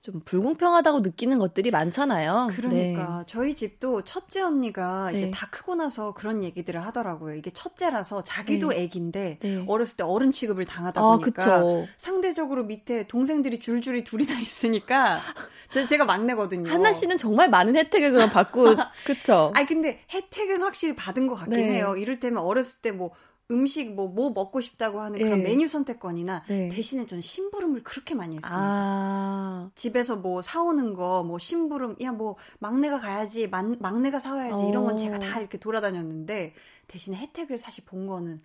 [0.02, 2.50] 좀 불공평하다고 느끼는 것들이 많잖아요.
[2.56, 3.24] 그러니까 네.
[3.28, 5.18] 저희 집도 첫째 언니가 네.
[5.18, 7.36] 이제 다 크고 나서 그런 얘기들을 하더라고요.
[7.36, 8.84] 이게 첫째라서 자기도 네.
[8.84, 9.66] 애기인데 네.
[9.68, 15.20] 어렸을 때 어른 취급을 당하다 아, 보니까 아, 상대적으로 밑에 동생들이 줄줄이 둘이나 있으니까
[15.70, 16.72] 저 제가 막내거든요.
[16.72, 19.52] 한나 씨는 정말 많은 혜택을 그럼 받고 그쵸?
[19.54, 21.74] 아니 근데 혜택은 확실히 받은 것 같긴 네.
[21.74, 21.96] 해요.
[21.98, 23.12] 이를테면 어렸을 때 뭐
[23.52, 25.50] 음식 뭐, 뭐 먹고 싶다고 하는 그런 네.
[25.50, 26.70] 메뉴 선택권이나 네.
[26.70, 28.50] 대신에 전 심부름을 그렇게 많이 했습니다.
[28.52, 29.72] 아.
[29.74, 34.70] 집에서 뭐 사오는 거, 뭐 심부름, 야, 뭐 막내가 가야지, 막, 막내가 사와야지, 어.
[34.70, 36.54] 이런 건 제가 다 이렇게 돌아다녔는데
[36.88, 38.42] 대신에 혜택을 사실 본 거는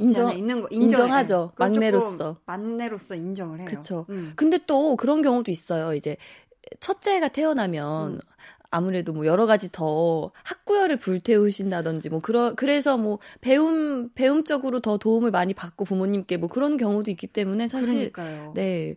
[0.00, 1.52] 인정, 있는 거 인정하죠.
[1.56, 2.38] 막내로서.
[2.46, 3.68] 막내로서 인정을 해요.
[3.68, 4.06] 그렇죠.
[4.08, 4.32] 음.
[4.36, 5.94] 근데 또 그런 경우도 있어요.
[5.94, 6.16] 이제
[6.80, 8.20] 첫째가 태어나면 음.
[8.70, 15.30] 아무래도 뭐 여러 가지 더 학구열을 불태우신다든지 뭐 그러 그래서 뭐 배움 배움적으로 더 도움을
[15.30, 18.52] 많이 받고 부모님께 뭐 그런 경우도 있기 때문에 사실 그러니까요.
[18.54, 18.96] 네.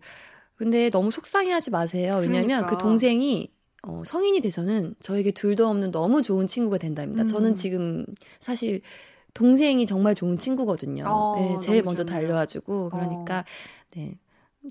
[0.56, 2.18] 근데 너무 속상해하지 마세요.
[2.22, 2.78] 왜냐하면 그 그러니까.
[2.78, 3.52] 그 동생이
[3.84, 7.24] 어, 성인이 돼서는 저에게 둘도 없는 너무 좋은 친구가 된답니다.
[7.24, 7.28] 음.
[7.28, 8.06] 저는 지금
[8.40, 8.82] 사실
[9.34, 11.06] 동생이 정말 좋은 친구거든요.
[11.08, 12.04] 어, 네, 제일 먼저.
[12.04, 13.44] 달려와주고 그러니까 어.
[13.96, 14.18] 네.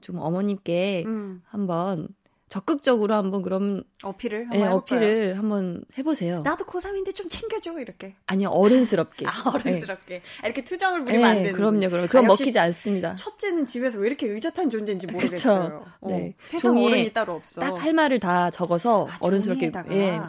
[0.02, 1.40] 좀 어머님께 음.
[1.46, 2.08] 한번
[2.48, 6.40] 적극적으로 한번 그럼 어필을 한번 네, 어필을 한번 해보세요.
[6.42, 8.14] 나도 고3인데 좀 챙겨줘 이렇게.
[8.26, 9.26] 아니요 어른스럽게.
[9.28, 10.14] 아, 어른스럽게.
[10.14, 10.22] 네.
[10.44, 11.52] 이렇게 투정을 부리면 네, 안 되는.
[11.52, 13.14] 그럼요, 그럼 그럼 아, 먹히지 않습니다.
[13.16, 15.84] 첫째는 집에서 왜 이렇게 의젓한 존재인지 모르겠어요.
[16.00, 16.34] 어, 네.
[16.44, 17.60] 세상 어른이 따로 없어.
[17.60, 19.70] 딱 할 말을 다 적어서 아, 어른스럽게.
[19.90, 20.20] 예.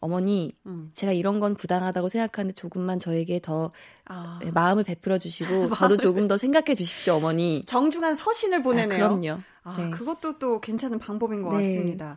[0.00, 0.90] 어머니, 음.
[0.92, 3.72] 제가 이런 건 부당하다고 생각하는데 조금만 저에게 더
[4.06, 4.38] 아.
[4.44, 7.64] 예, 마음을 베풀어 주시고 저도 조금 더 생각해 주십시오, 어머니.
[7.66, 9.04] 정중한 서신을 보내네요.
[9.04, 9.40] 아, 그럼요.
[9.64, 9.90] 아, 네.
[9.90, 11.58] 그것도 또 괜찮은 방법인 것 네.
[11.58, 12.16] 같습니다.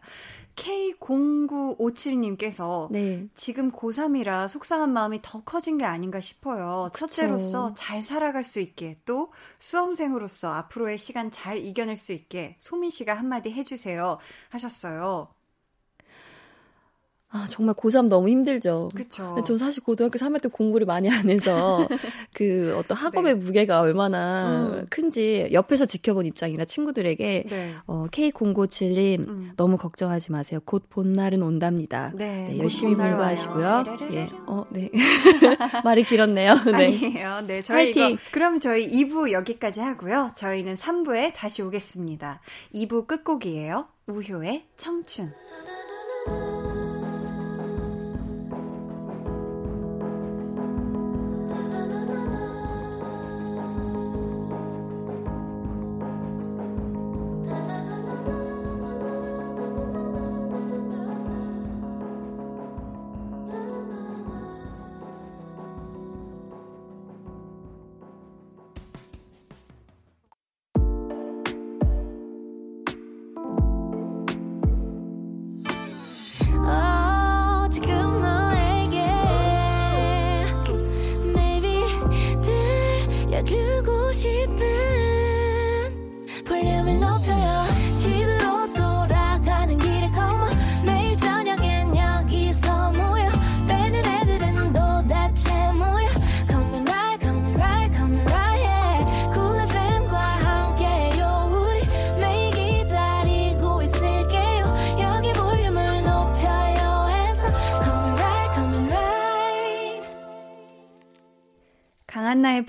[0.56, 3.28] K0957님께서 네.
[3.36, 6.90] 지금 고3이라 속상한 마음이 더 커진 게 아닌가 싶어요.
[6.94, 7.08] 그쵸.
[7.08, 13.14] 첫째로서 잘 살아갈 수 있게 또 수험생으로서 앞으로의 시간 잘 이겨낼 수 있게 소민 씨가
[13.14, 14.18] 한마디 해주세요
[14.50, 15.30] 하셨어요.
[17.34, 18.90] 아, 정말 고3 너무 힘들죠.
[18.94, 19.42] 그쵸.
[19.46, 21.88] 저 사실 고등학교 3학년 때 공부를 많이 안 해서
[22.34, 23.40] 그 어떤 학업의 네.
[23.40, 24.86] 무게가 얼마나 음.
[24.90, 27.76] 큰지 옆에서 지켜본 입장이라 친구들에게 네.
[27.88, 29.52] 어, K097님 음.
[29.56, 30.60] 너무 걱정하지 마세요.
[30.66, 32.12] 곧 본날은 온답니다.
[32.16, 33.84] 네, 네 열심히 공부하시고요.
[34.12, 34.30] 예.
[34.48, 34.92] 어, 네.
[35.86, 36.56] 말이 길었네요.
[36.68, 36.74] 네.
[36.74, 37.42] 아니에요.
[37.48, 38.10] 네, 저희 파이팅.
[38.12, 40.32] 이거 그럼 저희 2부 여기까지 하고요.
[40.36, 42.42] 저희는 3부에 다시 오겠습니다.
[42.74, 43.88] 2부 끝곡이에요.
[44.08, 45.32] 우효의 청춘.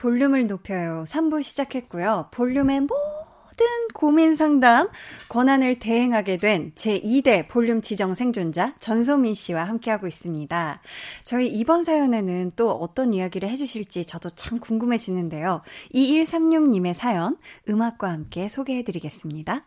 [0.02, 1.04] 볼륨을 높여요.
[1.06, 2.26] 3부 시작했고요.
[2.32, 4.88] 볼륨의 모든 고민 상담,
[5.28, 10.80] 권한을 대행하게 된 제2대 볼륨 지정 생존자 전소민 씨와 함께하고 있습니다.
[11.22, 15.62] 저희 이번 사연에는 또 어떤 이야기를 해주실지 저도 참 궁금해지는데요.
[15.94, 17.36] 2136님의 사연,
[17.68, 19.64] 음악과 함께 소개해드리겠습니다.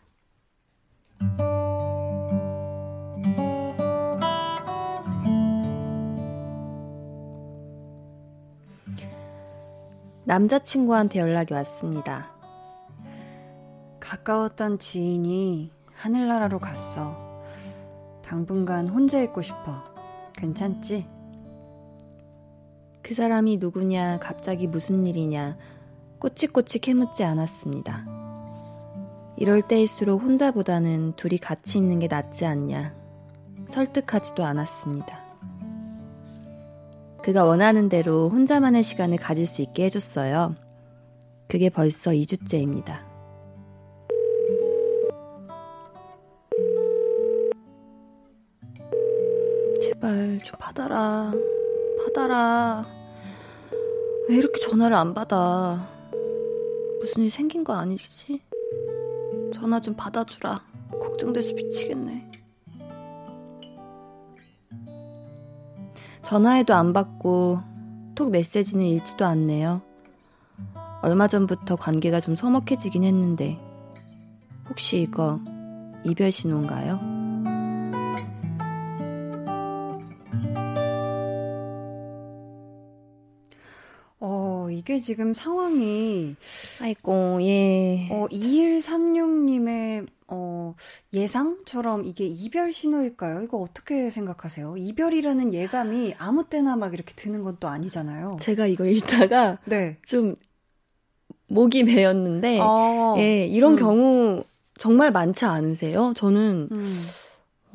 [10.25, 12.31] 남자친구한테 연락이 왔습니다.
[13.99, 17.15] 가까웠던 지인이 하늘나라로 갔어.
[18.23, 19.83] 당분간 혼자 있고 싶어.
[20.33, 21.07] 괜찮지?
[23.03, 25.57] 그 사람이 누구냐, 갑자기 무슨 일이냐,
[26.17, 28.07] 꼬치꼬치 캐묻지 않았습니다.
[29.37, 32.95] 이럴 때일수록 혼자보다는 둘이 같이 있는 게 낫지 않냐,
[33.67, 35.24] 설득하지도 않았습니다.
[37.25, 40.55] 그가 원하는 대로 혼자만의 시간을 가질 수 있게 해줬어요.
[41.47, 42.99] 그게 벌써 2주째입니다.
[49.81, 51.33] 제발 좀 받아라.
[52.05, 52.85] 받아라.
[54.29, 55.89] 왜 이렇게 전화를 안 받아?
[56.99, 58.39] 무슨 일 생긴 거 아니지?
[59.51, 60.61] 전화 좀 받아주라.
[60.91, 62.44] 걱정돼서 미치겠네.
[66.25, 67.59] 전화해도 안 받고
[68.15, 69.81] 톡 메시지는 읽지도 않네요.
[71.03, 73.59] 얼마 전부터 관계가 좀 서먹해지긴 했는데
[74.67, 75.39] 혹시 이거
[76.03, 76.99] 이별 신호인가요?
[84.19, 86.35] 어, 이게 지금 상황이
[86.81, 88.07] 아이고, 예.
[88.09, 90.75] 어, 2136님의 어,
[91.13, 93.41] 예상처럼 이게 이별 신호일까요?
[93.43, 94.75] 이거 어떻게 생각하세요?
[94.77, 98.37] 이별이라는 예감이 아무 때나 막 이렇게 드는 건 또 아니잖아요.
[98.39, 99.97] 제가 이거 읽다가 네.
[100.05, 100.35] 좀
[101.47, 103.77] 목이 메였는데 어, 예, 이런 음.
[103.77, 104.43] 경우
[104.79, 106.13] 정말 많지 않으세요?
[106.15, 106.95] 저는 음.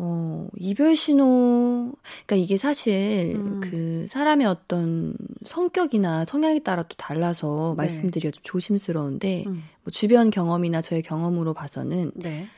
[0.02, 1.92] 어, 이별 신호,
[2.24, 3.60] 그러니까 이게 사실 음.
[3.62, 7.82] 그 사람의 어떤 성격이나 성향에 따라 또 달라서 네.
[7.82, 9.62] 말씀드려 좀 조심스러운데, 음.
[9.84, 12.48] 뭐 주변 경험이나 저의 경험으로 봐서는, 네.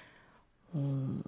[0.72, 1.18] 어,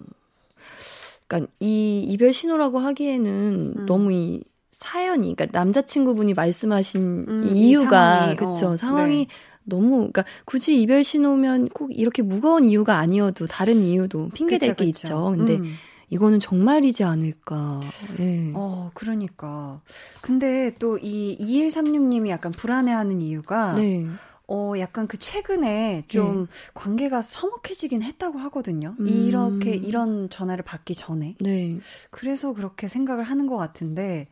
[1.26, 3.86] 그러니까 이 이별 신호라고 하기에는 음.
[3.86, 9.26] 너무 이 사연이, 그러니까 남자친구분이 말씀하신 음, 이 이유가, 이 상황이, 그쵸, 어, 상황이 네.
[9.64, 15.32] 너무 그러니까 굳이 이별 신호면 꼭 이렇게 무거운 이유가 아니어도 다른 이유도 핑계 댈게 있죠.
[15.34, 15.76] 근데 음.
[16.14, 17.80] 이거는 정말이지 않을까.
[18.20, 18.52] 예.
[18.54, 19.80] 어, 그러니까.
[20.22, 24.06] 근데 또 이 2136님이 약간 불안해하는 이유가 네.
[24.46, 26.46] 어, 약간 그 최근에 좀 네.
[26.74, 28.94] 관계가 서먹해지긴 했다고 하거든요.
[29.00, 29.08] 음.
[29.08, 31.36] 이렇게, 이런 전화를 받기 전에.
[31.40, 31.78] 네.
[32.10, 34.28] 그래서 그렇게 생각을 하는 것 같은데,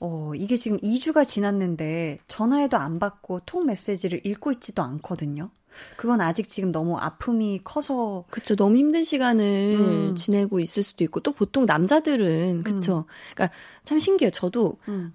[0.00, 5.50] 어, 이게 지금 2주가 지났는데, 전화에도 안 받고 통 메시지를 읽고 있지도 않거든요.
[5.96, 9.44] 그건 아직 지금 너무 아픔이 커서 그쵸 너무 힘든 시간을
[9.78, 10.14] 음.
[10.14, 13.12] 지내고 있을 수도 있고 또 보통 남자들은 그쵸 음.
[13.34, 15.12] 그러니까 참 신기해요 저도 음.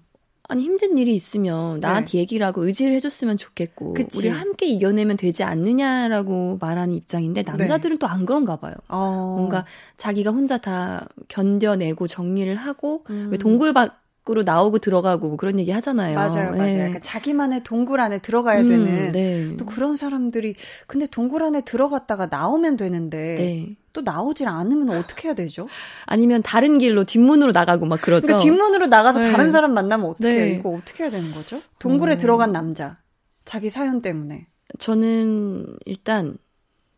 [0.50, 2.18] 아니 힘든 일이 있으면 나한테 네.
[2.18, 4.18] 얘기를 하고 의지를 해줬으면 좋겠고 그치.
[4.18, 7.98] 우리 함께 이겨내면 되지 않느냐라고 말하는 입장인데 남자들은 네.
[7.98, 8.74] 또안 그런가 봐요.
[8.88, 9.36] 어.
[9.36, 9.66] 뭔가
[9.98, 13.38] 자기가 혼자 다 견뎌내고 정리를 하고 왜 음.
[13.38, 16.14] 동굴 밖 밖으로 나오고 들어가고 뭐 그런 얘기 하잖아요.
[16.14, 16.64] 맞아요, 맞아요.
[16.64, 16.72] 네.
[16.74, 19.56] 그러니까 자기만의 동굴 안에 들어가야 음, 되는 네.
[19.56, 20.54] 또 그런 사람들이
[20.86, 23.76] 근데 동굴 안에 들어갔다가 나오면 되는데 네.
[23.92, 25.66] 또 나오질 않으면 어떻게 해야 되죠?
[26.04, 28.26] 아니면 다른 길로 뒷문으로 나가고 막 그러죠.
[28.26, 29.32] 그러니까 뒷문으로 나가서 네.
[29.32, 30.28] 다른 사람 만나면 어떻게?
[30.28, 30.50] 네.
[30.58, 31.60] 이거 어떻게 해야 되는 거죠?
[31.78, 32.18] 동굴에 음.
[32.18, 32.98] 들어간 남자
[33.44, 34.46] 자기 사연 때문에
[34.78, 36.36] 저는 일단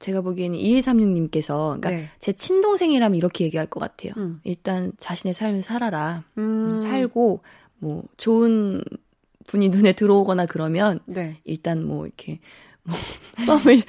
[0.00, 2.08] 제가 보기에는 2136님께서, 그러니까 네.
[2.18, 4.12] 제 친동생이라면 이렇게 얘기할 것 같아요.
[4.16, 4.40] 음.
[4.44, 6.24] 일단 자신의 삶을 살아라.
[6.38, 6.80] 음.
[6.80, 7.42] 살고,
[7.78, 8.82] 뭐, 좋은
[9.46, 11.36] 분이 눈에 들어오거나 그러면, 네.
[11.44, 12.40] 일단 뭐, 이렇게, 뭐,
[13.46, 13.82] 썸을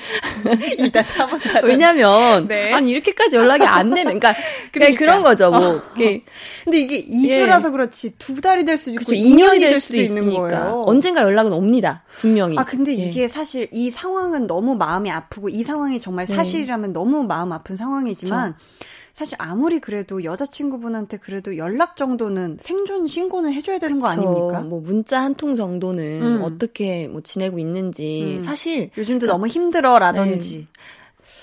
[0.78, 2.72] 일단 타본 왜냐면 네.
[2.74, 4.34] 아니 이렇게까지 연락이 안 되면 그러니까,
[4.72, 5.82] 그러니까 그런 거죠 뭐 어.
[5.94, 7.72] 근데 이게 2주라서 예.
[7.72, 10.84] 그렇지 두 달이 될 수도 있고 그쵸, 2년이 될 수도, 수도 있는 거예요.
[10.86, 13.04] 언젠가 연락은 옵니다 분명히 아 근데 예.
[13.04, 16.36] 이게 사실 이 상황은 너무 마음이 아프고 이 상황이 정말 네.
[16.36, 16.94] 사실이라면 네.
[16.94, 18.66] 너무 마음 아픈 상황이지만 그쵸.
[19.14, 24.06] 사실 아무리 그래도 여자친구분한테 그래도 연락 정도는 생존 신고는 해줘야 되는 그쵸.
[24.06, 24.62] 거 아닙니까?
[24.62, 26.44] 뭐 문자 한 통 정도는 음.
[26.44, 28.40] 어떻게 뭐 지내고 있는지 음.
[28.42, 30.68] 사실 요즘도 그, 너무 힘들어라든지 네.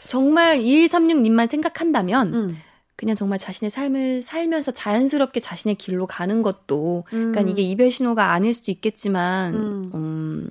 [0.09, 2.57] 정말 2136님만 생각한다면 음.
[2.97, 7.49] 그냥 정말 자신의 삶을 살면서 자연스럽게 자신의 길로 가는 것도 그러니까 음.
[7.49, 10.51] 이게 이별 신호가 아닐 수도 있겠지만 음,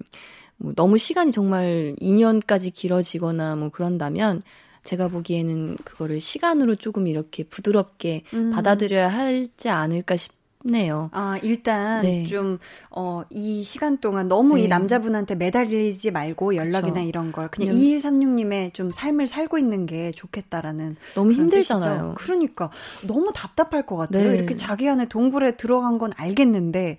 [0.60, 4.44] 음뭐 너무 시간이 정말 2년까지 길어지거나 뭐 그런다면
[4.88, 8.52] 제가 보기에는 그거를 시간으로 조금 이렇게 부드럽게 음.
[8.52, 11.10] 받아들여야 할지 않을까 싶네요.
[11.12, 12.26] 아, 일단 네.
[12.26, 12.58] 좀,
[12.90, 14.62] 어, 이 시간 동안 너무 네.
[14.62, 17.06] 이 남자분한테 매달리지 말고 연락이나 그쵸.
[17.06, 20.96] 이런 걸 그냥 2136님의 좀 삶을 살고 있는 게 좋겠다라는.
[21.16, 22.14] 너무 힘들잖아요.
[22.14, 22.16] 뜻이죠.
[22.18, 22.70] 그러니까.
[23.06, 24.32] 너무 답답할 것 같아요.
[24.32, 24.38] 네.
[24.38, 26.98] 이렇게 자기 안에 동굴에 들어간 건 알겠는데,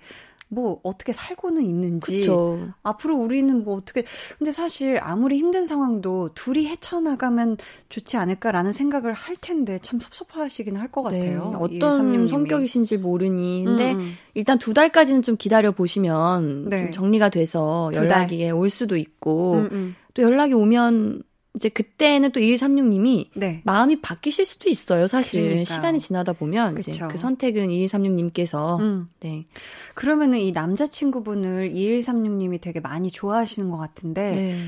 [0.51, 2.69] 뭐 어떻게 살고는 있는지 그쵸.
[2.81, 4.03] 앞으로 우리는 뭐 어떻게
[4.37, 7.57] 근데 사실 아무리 힘든 상황도 둘이 헤쳐나가면
[7.89, 11.51] 좋지 않을까라는 생각을 할 텐데 참 섭섭하시긴 할 것 같아요.
[11.51, 14.17] 네, 어떤 성격이신지 모르니 근데 음.
[14.33, 16.79] 일단 두 달까지는 좀 기다려 보시면 네.
[16.79, 19.95] 좀 정리가 돼서 연락이 올 수도 있고 음, 음.
[20.15, 21.21] 또 연락이 오면
[21.59, 23.61] 이제 그때는 또 2136님이 네.
[23.65, 25.41] 마음이 바뀌실 수도 있어요, 사실.
[25.41, 25.65] 그러니까요.
[25.65, 26.89] 시간이 지나다 보면 그쵸.
[26.89, 29.09] 이제 그 선택은 2136님께서 음.
[29.19, 29.45] 네.
[29.93, 34.65] 그러면은 이 남자친구분을 2136님이 되게 많이 좋아하시는 것 같은데 네.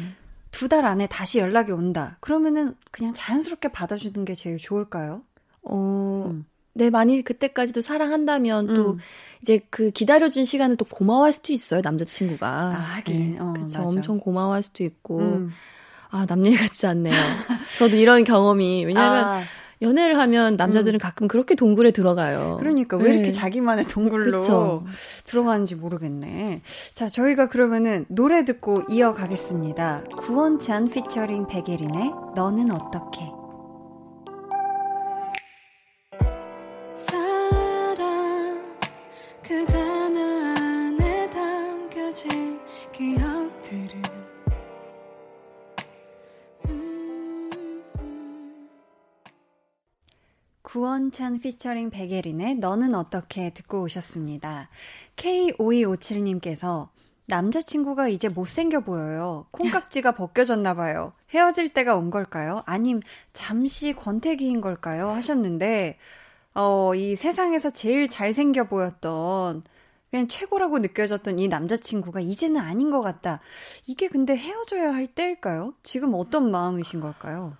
[0.52, 2.18] 두달 안에 다시 연락이 온다.
[2.20, 5.22] 그러면은 그냥 자연스럽게 받아주는 게 제일 좋을까요?
[5.62, 6.44] 어, 음.
[6.74, 8.76] 네, 많이 그때까지도 사랑한다면 음.
[8.76, 9.00] 또
[9.42, 12.48] 이제 그 기다려준 시간을 또 고마워할 수도 있어요, 남자친구가.
[12.50, 13.34] 아, 하긴.
[13.36, 13.82] 네, 어, 그쵸.
[13.82, 15.20] 엄청 고마워할 수도 있고.
[15.20, 15.52] 음.
[16.12, 17.16] 아, 남일 같지 않네요.
[17.78, 19.42] 저도 이런 경험이, 왜냐면, 하 아.
[19.82, 21.00] 연애를 하면 남자들은 음.
[21.00, 22.58] 가끔 그렇게 동굴에 들어가요.
[22.60, 23.14] 그러니까 왜 네.
[23.16, 24.86] 이렇게 자기만의 동굴로 그쵸.
[25.26, 26.62] 들어가는지 모르겠네.
[26.94, 30.04] 자, 저희가 그러면은 노래 듣고 이어가겠습니다.
[30.20, 33.22] 구원찬 피처링 백예린의 너는 어떻게?
[36.94, 38.78] 사랑
[39.42, 40.01] 그단
[50.72, 54.70] 구원찬 피처링 백예린의 너는 어떻게 듣고 오셨습니다.
[55.18, 56.88] K5257님께서
[57.28, 59.48] 남자친구가 이제 못생겨 보여요.
[59.52, 61.12] 콩깍지가 벗겨졌나 봐요.
[61.32, 62.64] 헤어질 때가 온 걸까요?
[62.66, 63.02] 아님
[63.34, 65.10] 잠시 권태기인 걸까요?
[65.10, 65.98] 하셨는데
[66.54, 69.64] 어, 이 세상에서 제일 잘생겨 보였던
[70.10, 73.42] 그냥 최고라고 느껴졌던 이 남자친구가 이제는 아닌 것 같다.
[73.88, 75.74] 이게 근데 헤어져야 할 때일까요?
[75.84, 77.58] 지금 어떤 마음이신 걸까요?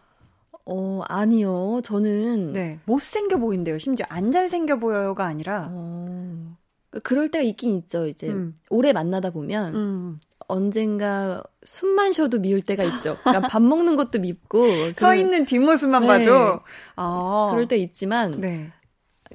[0.66, 1.82] 어, 아니요.
[1.84, 2.54] 저는.
[2.54, 2.80] 네.
[2.86, 3.78] 못생겨 보인대요.
[3.78, 5.70] 심지어 안 잘생겨 보여요가 아니라.
[5.72, 6.56] 어,
[7.04, 8.08] 그럴 때가 있긴 있죠.
[8.08, 8.56] 이제 음.
[8.70, 9.76] 오래 만나다 보면.
[9.76, 10.20] 음.
[10.48, 13.18] 언젠가 숨만 쉬어도 미울 때가 있죠.
[13.24, 16.08] 그러니까 밥 먹는 것도 밉고 서 있는 뒷모습만 네.
[16.08, 16.60] 봐도
[16.98, 17.48] 아.
[17.52, 18.70] 그럴 때 있지만 네.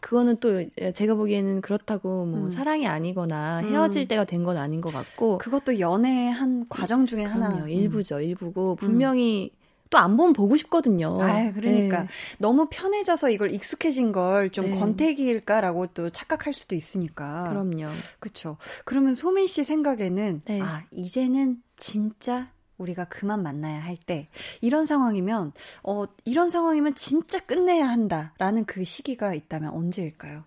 [0.02, 0.62] 그거는 또
[0.94, 2.50] 제가 보기에는 그렇다고 뭐 음.
[2.50, 4.08] 사랑이 아니거나 헤어질 음.
[4.08, 8.72] 때가 된 건 아닌 것 같고 그것도 연애의 한 과정 중에 그럼요, 하나 일부죠 일부고
[8.72, 8.76] 음.
[8.76, 9.52] 분명히
[9.91, 11.16] 또 안 보면 보고 싶거든요.
[11.22, 12.09] 아, 그러니까 네.
[12.39, 14.72] 너무 편해져서 이걸 익숙해진 걸좀 네.
[14.72, 17.45] 권태기일까라고 또 착각할 수도 있으니까.
[17.49, 17.93] 그럼요.
[18.18, 18.57] 그렇죠.
[18.84, 20.61] 그러면 소민 씨 생각에는 네.
[20.61, 24.28] 아 이제는 진짜 우리가 그만 만나야 할 때
[24.61, 30.45] 이런 상황이면 어 이런 상황이면 진짜 끝내야 한다라는 그 시기가 있다면 언제일까요?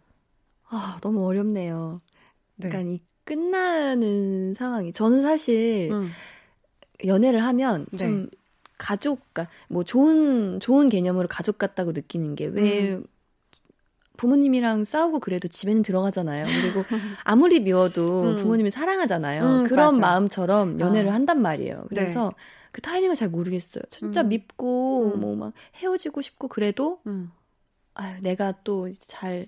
[0.70, 1.98] 아 너무 어렵네요.
[2.56, 2.70] 네.
[2.70, 6.12] 그러니까 이 끝나는 상황이 저는 사실 음.
[7.06, 7.98] 연애를 하면 네.
[7.98, 8.30] 좀
[8.80, 13.04] 가족, 그러니까 뭐 좋은 좋은 개념으로 가족 같다고 느끼는 게왜 음.
[14.18, 16.46] 부모님이랑 싸우고 그래도 집에는 들어가잖아요.
[16.46, 16.84] 그리고
[17.24, 18.36] 아무리 미워도 음.
[18.38, 19.44] 부모님이 사랑하잖아요.
[19.46, 20.00] 음, 그런 맞아.
[20.02, 21.14] 마음처럼 연애를 아.
[21.14, 21.86] 한단 말이에요.
[21.90, 22.44] 그래서 네.
[22.72, 23.84] 그 타이밍을 잘 모르겠어요.
[23.90, 24.30] 진짜 음.
[24.30, 25.22] 밉고 음.
[25.22, 27.32] 뭐막 헤어지고 싶고 그래도 음.
[27.94, 29.48] 아유 내가 또잘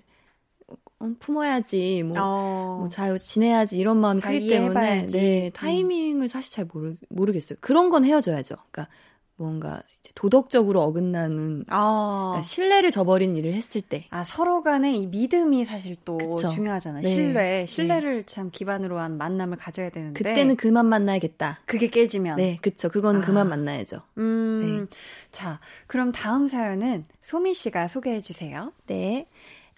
[0.98, 3.10] 어, 품어야지 뭐잘 어.
[3.10, 7.58] 뭐 지내야지 이런 마음이 크기 때문에 네 타이밍을 사실 잘 모르 모르겠어요.
[7.60, 8.56] 그런 건 헤어져야죠.
[8.70, 8.88] 그러니까
[9.36, 9.82] 뭔가
[10.14, 12.28] 도덕적으로 어긋나는 아.
[12.32, 14.06] 그러니까 신뢰를 저버리는 일을 했을 때.
[14.10, 16.50] 아 서로 간의 이 믿음이 사실 또 그쵸.
[16.50, 17.02] 중요하잖아요.
[17.02, 17.08] 네.
[17.08, 18.26] 신뢰, 신뢰를 네.
[18.26, 20.22] 참 기반으로 한 만남을 가져야 되는데.
[20.22, 21.60] 그때는 그만 만나야겠다.
[21.66, 22.36] 그게 깨지면.
[22.36, 22.88] 네, 그쵸.
[22.88, 23.24] 그거는 아.
[23.24, 24.00] 그만 만나야죠.
[24.18, 24.98] 음, 네.
[25.30, 28.72] 자, 그럼 다음 사연은 소민 씨가 소개해 주세요.
[28.86, 29.26] 네.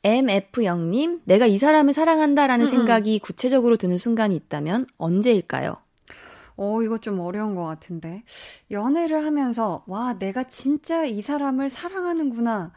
[0.02, 2.76] MF0님, 내가 이 사람을 사랑한다라는 음음.
[2.76, 5.76] 생각이 구체적으로 드는 순간이 있다면 언제일까요?
[6.56, 8.22] 어, 이거 좀 어려운 것 같은데.
[8.70, 12.72] 연애를 하면서, 와, 내가 진짜 이 사람을 사랑하는구나.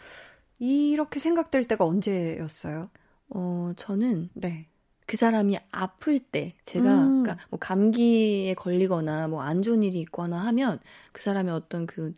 [0.59, 2.89] 이렇게 생각될 때가 언제였어요?
[3.29, 4.29] 어, 저는.
[4.33, 4.67] 네.
[5.05, 7.23] 그 사람이 아플 때, 제가, 음.
[7.23, 10.79] 그러니까 뭐 감기에 걸리거나 뭐 안 좋은 일이 있거나 하면
[11.13, 12.13] 그 사람의 어떤 그,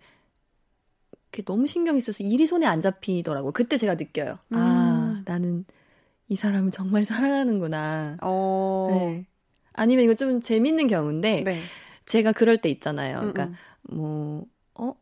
[1.32, 3.52] 그게 너무 신경이 써서 일이 손에 안 잡히더라고요.
[3.52, 4.40] 그때 제가 느껴요.
[4.52, 4.58] 아, 음.
[4.58, 5.66] 아, 나는
[6.30, 8.18] 이 사람을 정말 사랑하는구나.
[8.22, 8.88] 어.
[8.88, 9.26] 네.
[9.80, 11.62] 아니면 이거 좀 재밌는 경우인데 네.
[12.06, 13.20] 제가 그럴 때 있잖아요.
[13.20, 13.56] 그러니까 음,
[13.92, 13.96] 음.
[13.96, 14.94] 뭐 어?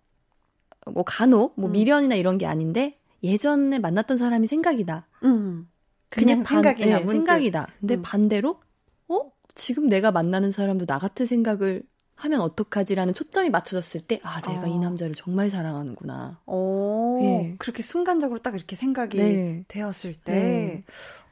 [0.92, 1.72] 뭐 간혹 뭐 음.
[1.72, 5.08] 미련이나 이런 게 아닌데 예전에 만났던 사람이 생각이다.
[5.24, 5.70] 음.
[6.10, 7.68] 그냥, 그냥 생각이나 네, 생각이다.
[7.80, 8.02] 근데 음.
[8.04, 8.62] 반대로
[9.08, 9.32] 어?
[9.56, 11.84] 지금 내가 만나는 사람도 나 같은 생각을
[12.16, 14.68] 하면 어떡하지라는 초점이 맞춰졌을 때, 아, 내가 아.
[14.68, 16.42] 이 남자를 정말 사랑하는구나.
[16.48, 17.56] 오, 네.
[17.60, 19.64] 그렇게 순간적으로 딱 이렇게 생각이 네.
[19.68, 20.84] 되었을 때, 네.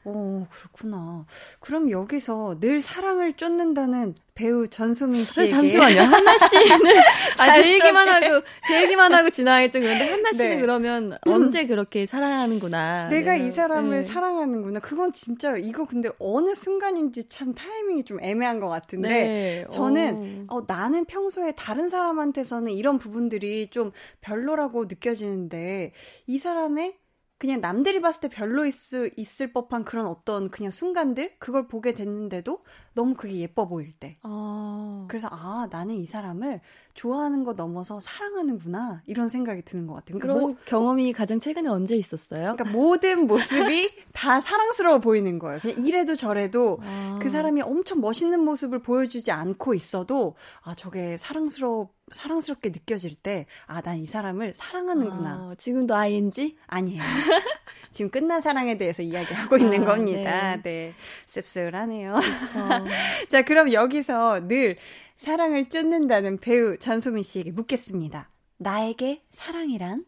[0.08, 1.26] 어, 그렇구나.
[1.58, 6.00] 그럼 여기서 늘 사랑을 쫓는다는 배우 전소민 씨에게 잠시만요.
[6.02, 6.96] 한나 씨는
[7.40, 9.80] 아, 제 얘기만 하고 제 얘기만 하고 지나가겠죠.
[9.80, 10.60] 그런데 한나 씨는 네.
[10.60, 11.32] 그러면 음.
[11.32, 13.08] 언제 그렇게 사랑하는구나.
[13.08, 13.48] 내가 네.
[13.48, 14.02] 이 사람을 네.
[14.02, 14.78] 사랑하는구나.
[14.78, 19.64] 그건 진짜 이거 근데 어느 순간인지 참 타이밍이 좀 애매한 것 같은데 네.
[19.72, 23.90] 저는 어, 나는 평소에 다른 사람한테서는 이런 부분들이 좀
[24.20, 25.92] 별로라고 느껴지는데
[26.28, 26.94] 이 사람의
[27.38, 31.38] 그냥 남들이 봤을 때 별로일 수 있을 법한 그런 어떤 그냥 순간들?
[31.38, 32.64] 그걸 보게 됐는데도
[32.96, 34.16] 너무 그게 예뻐 보일 때.
[34.24, 35.04] 어...
[35.08, 36.60] 그래서 아 나는 이 사람을
[36.94, 40.18] 좋아하는 거 넘어서 사랑하는구나 이런 생각이 드는 것 같아요.
[40.18, 42.56] 그러니까 그런 뭐, 경험이 가장 최근에 언제 있었어요?
[42.56, 45.60] 그러니까 모든 모습이 다 사랑스러워 보이는 거예요.
[45.60, 47.18] 그냥 이래도 저래도 아...
[47.22, 53.80] 그 사람이 엄청 멋있는 모습을 보여주지 않고 있어도 아 저게 사랑스러워 사랑스럽게 느껴질 때 아
[53.82, 55.30] 난 이 사람을 사랑하는구나.
[55.30, 56.56] 아, 지금도 ING?
[56.66, 57.02] 아니에요.
[57.96, 60.56] 지금 끝난 사랑에 대해서 이야기하고 있는 아, 겁니다.
[60.56, 60.62] 네.
[60.62, 60.94] 네.
[61.28, 62.16] 씁쓸하네요.
[63.30, 64.76] 자, 그럼 여기서 늘
[65.16, 68.28] 사랑을 쫓는다는 배우 전소민 씨에게 묻겠습니다.
[68.58, 70.04] 나에게 사랑이란?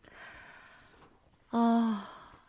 [1.50, 2.06] 아,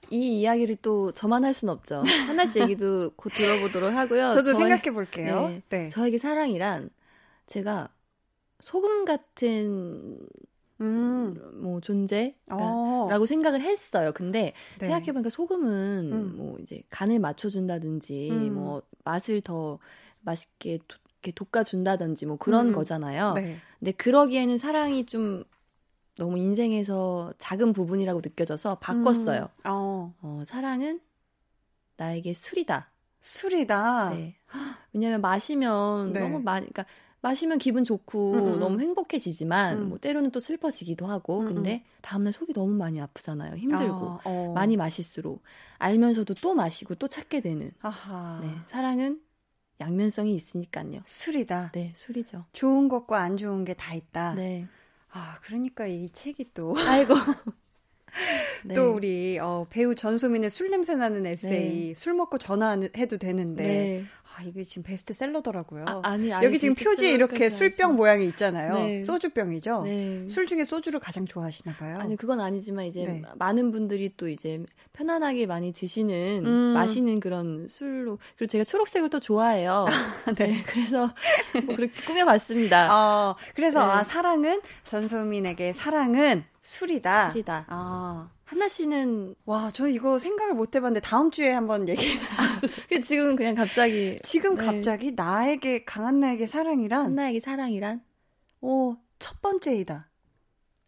[0.10, 2.04] 이 이야기를 또 저만 할 수는 없죠.
[2.28, 4.32] 하나 씨 얘기도 곧 들어보도록 하고요.
[4.32, 5.48] 저도 저희, 생각해 볼게요.
[5.48, 5.88] 네, 네.
[5.88, 6.90] 저에게 사랑이란
[7.48, 7.88] 제가
[8.60, 10.20] 소금 같은
[10.82, 11.36] 음.
[11.62, 13.26] 뭐 존재라고 어.
[13.26, 14.12] 생각을 했어요.
[14.14, 14.88] 근데 네.
[14.88, 16.38] 생각해보니까 소금은 음.
[16.38, 18.54] 뭐 이제 간을 맞춰준다든지 음.
[18.54, 19.80] 뭐 맛을 더
[20.22, 22.74] 맛있게 도, 이렇게 돋궈준다든지 뭐 그런 음.
[22.74, 23.34] 거잖아요.
[23.34, 23.58] 네.
[23.80, 25.44] 근데 그러기에는 사랑이 좀
[26.18, 29.42] 너무 인생에서 작은 부분이라고 느껴져서 바꿨어요.
[29.42, 29.64] 음.
[29.66, 30.14] 어.
[30.22, 31.02] 어, 사랑은
[31.98, 32.92] 나에게 술이다.
[33.20, 34.12] 술이다.
[34.12, 34.36] 네.
[34.94, 36.20] 왜냐면 마시면 네.
[36.22, 36.86] 너무 많이, 그러니까
[37.22, 38.60] 마시면 기분 좋고 음음.
[38.60, 39.90] 너무 행복해지지만 음.
[39.90, 41.54] 뭐 때로는 또 슬퍼지기도 하고 음음.
[41.56, 44.54] 근데 다음날 속이 너무 많이 아프잖아요 힘들고 아, 어.
[44.56, 45.42] 많이 마실수록
[45.80, 48.40] 알면서도 또 마시고 또 찾게 되는 아하.
[48.42, 49.22] 네, 사랑은
[49.82, 54.68] 양면성이 있으니까요 술이다 네 술이죠 좋은 것과 안 좋은 게 다 있다 네.
[55.12, 57.16] 아 그러니까 이 책이 또 아이고
[58.66, 58.74] 네.
[58.76, 61.94] 또 우리 어, 배우 전소민의 술 냄새 나는 에세이 네.
[61.96, 64.06] 술 먹고 전화해도 되는데 네.
[64.40, 65.84] 아, 이게 지금 베스트셀러더라고요.
[66.02, 68.74] 아, 니 여기 지금 표지 이렇게 술병 모양이 있잖아요.
[68.76, 69.04] 네.
[69.04, 69.84] 소주병이죠.
[69.84, 70.28] 네.
[70.30, 71.98] 술 중에 소주를 가장 좋아하시나 봐요.
[72.00, 73.22] 아니 그건 아니지만 이제 네.
[73.36, 74.64] 많은 분들이 또 이제
[74.94, 76.52] 편안하게 많이 드시는 음.
[76.74, 79.88] 마시는 그런 술로 그리고 제가 초록색을 또 좋아해요.
[80.26, 80.48] 아, 네.
[80.48, 80.64] 네.
[80.66, 81.14] 그래서
[81.66, 82.96] 뭐 그렇게 꾸며봤습니다.
[82.96, 87.32] 어, 그래서 아 사랑은 전소민에게 사랑은 술이다.
[87.32, 87.66] 술이다.
[87.68, 88.30] 아.
[88.50, 92.18] 한나 씨는 와, 저 이거 생각을 못 해봤는데 다음 주에 한번 얘기해.
[92.36, 94.66] 아, 지금 그냥 갑자기 지금 네.
[94.66, 98.02] 갑자기 나에게 강한 나에게 사랑이란 한나에게 사랑이란
[98.62, 100.10] 어, 첫 번째이다.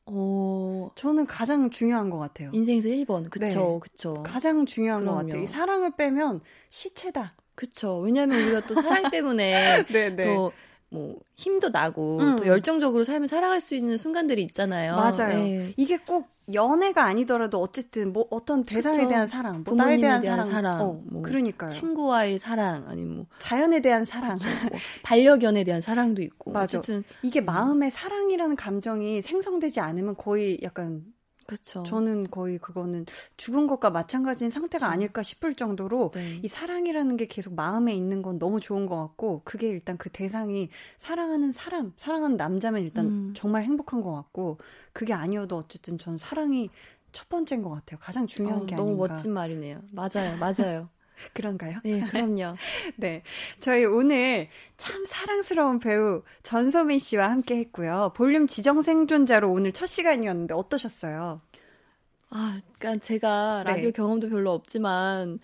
[0.08, 2.50] 어, 저는 가장 중요한 것 같아요.
[2.52, 3.30] 인생에서 1번.
[3.30, 3.80] 그쵸, 네.
[3.80, 4.24] 그쵸.
[4.24, 5.20] 가장 중요한 그럼요.
[5.20, 5.44] 것 같아요.
[5.44, 6.42] 이 사랑을 빼면
[6.72, 7.36] 시체다.
[7.54, 8.00] 그쵸.
[8.00, 10.24] 왜냐면 우리가 또 사랑 때문에 네, 네.
[10.26, 12.36] 또뭐 힘도 나고 음.
[12.38, 14.96] 또 열정적으로 삶을 살아갈 수 있는 순간들이 있잖아요.
[14.96, 15.44] 맞아요.
[15.44, 15.74] 네.
[15.78, 19.10] 이게 꼭 연애가 아니더라도 어쨌든 뭐 어떤 대상에 그쵸.
[19.10, 21.70] 대한 사랑, 뭐 나에 대한, 대한 사랑, 사랑 어, 뭐 그러니까요.
[21.70, 24.38] 친구와의 사랑, 아니면 뭐 자연에 대한 사랑, 뭐
[25.04, 26.52] 반려견에 대한 사랑도 있고.
[26.52, 26.80] 맞아.
[26.80, 27.46] 어쨌든 이게 음.
[27.46, 31.04] 마음의 사랑이라는 감정이 생성되지 않으면 거의 약간
[31.52, 31.84] 그렇죠.
[31.84, 34.92] 저는 거의 그거는 죽은 것과 마찬가지인 상태가 그쵸.
[34.94, 36.40] 아닐까 싶을 정도로 네.
[36.42, 40.70] 이 사랑이라는 게 계속 마음에 있는 건 너무 좋은 것 같고 그게 일단 그 대상이
[40.98, 43.34] 사랑하는 사람, 사랑하는 남자면 일단 음.
[43.36, 44.60] 정말 행복한 것 같고
[44.94, 46.70] 그게 아니어도 어쨌든 전 사랑이
[47.12, 48.00] 첫 번째인 것 같아요.
[48.00, 49.08] 가장 중요한 어, 게 너무 아닌가.
[49.08, 49.82] 너무 멋진 말이네요.
[49.92, 50.90] 맞아요, 맞아요.
[51.34, 51.80] 그런가요?
[51.84, 52.56] 네, 그럼요.
[52.98, 53.24] 네.
[53.60, 54.48] 저희 오늘
[54.78, 58.12] 참 사랑스러운 배우 전소민 씨와 함께 했고요.
[58.16, 61.42] 볼륨 지정 생존자로 오늘 첫 시간이었는데 어떠셨어요?
[62.30, 63.72] 아, 그러니까 제가 네.
[63.72, 63.92] 라디오 네.
[63.92, 65.40] 경험도 별로 없지만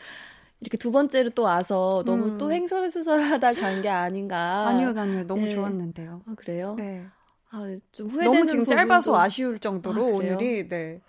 [0.61, 2.37] 이렇게 두 번째로 또 와서 너무 음.
[2.37, 4.67] 또 횡설수설하다 간 게 아닌가.
[4.67, 5.27] 아니요, 아니요.
[5.27, 5.51] 너무 네.
[5.51, 6.21] 좋았는데요.
[6.25, 6.75] 아, 그래요?
[6.77, 7.05] 네.
[7.51, 8.65] 아, 좀 후회되는 너무 지금.
[8.65, 10.99] 짧아서 아쉬울 정도로 아, 오늘이 네.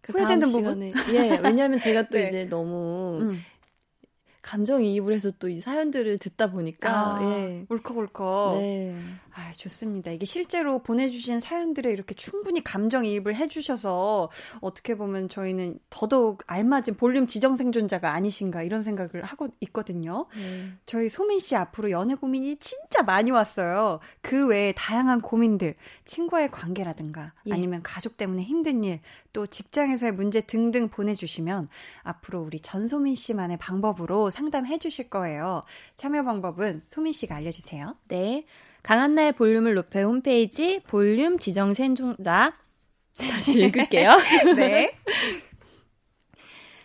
[0.00, 0.82] 그 후회되는 부분.
[1.12, 2.28] 예, 왜냐하면 제가 또 네.
[2.28, 3.40] 이제 너무 음.
[4.44, 7.66] 감정이입을 해서 또 이 사연들을 듣다 보니까 아, 예.
[7.68, 8.58] 울컥울컥.
[8.58, 8.94] 네.
[9.36, 10.12] 아, 좋습니다.
[10.12, 14.30] 이게 실제로 보내주신 사연들에 이렇게 충분히 감정이입을 해주셔서
[14.60, 20.26] 어떻게 보면 저희는 더더욱 알맞은 볼륨 지정 생존자가 아니신가 이런 생각을 하고 있거든요.
[20.36, 20.68] 네.
[20.86, 23.98] 저희 소민 씨 앞으로 연애 고민이 진짜 많이 왔어요.
[24.22, 25.74] 그 외에 다양한 고민들,
[26.04, 27.52] 친구와의 관계라든가 예.
[27.52, 29.00] 아니면 가족 때문에 힘든 일,
[29.32, 31.68] 또 직장에서의 문제 등등 보내주시면
[32.02, 35.64] 앞으로 우리 전소민 씨만의 방법으로 상담해 주실 거예요.
[35.96, 37.96] 참여 방법은 소민 씨가 알려주세요.
[38.06, 38.46] 네.
[38.84, 42.52] 강한나의 볼륨을 높여 홈페이지 볼륨 지정 생존자
[43.18, 44.16] 다시 읽을게요.
[44.56, 44.92] 네.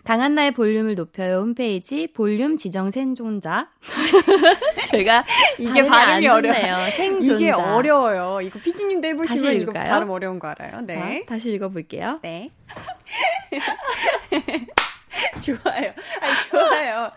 [0.05, 3.69] 강한나의 볼륨을 높여요 홈페이지 볼륨 지정 생존자.
[4.89, 5.23] 제가
[5.59, 6.89] 이게 발음이 어려워요.
[6.91, 7.35] 생존자.
[7.35, 8.41] 이게 어려워요.
[8.41, 10.81] 이거 피디님도 해보시면 이거 발음 어려운 거 알아요.
[10.81, 11.19] 네.
[11.27, 12.21] 자, 다시 읽어볼게요.
[12.23, 12.49] 네.
[15.43, 15.93] 좋아요.
[16.21, 17.11] 아니, 좋아요.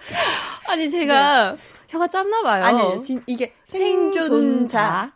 [0.66, 1.58] 아니, 제가 네.
[1.92, 2.64] 혀가 짧나 봐요.
[2.64, 4.22] 아니, 진, 이게 생존자.
[4.24, 5.12] 생존자.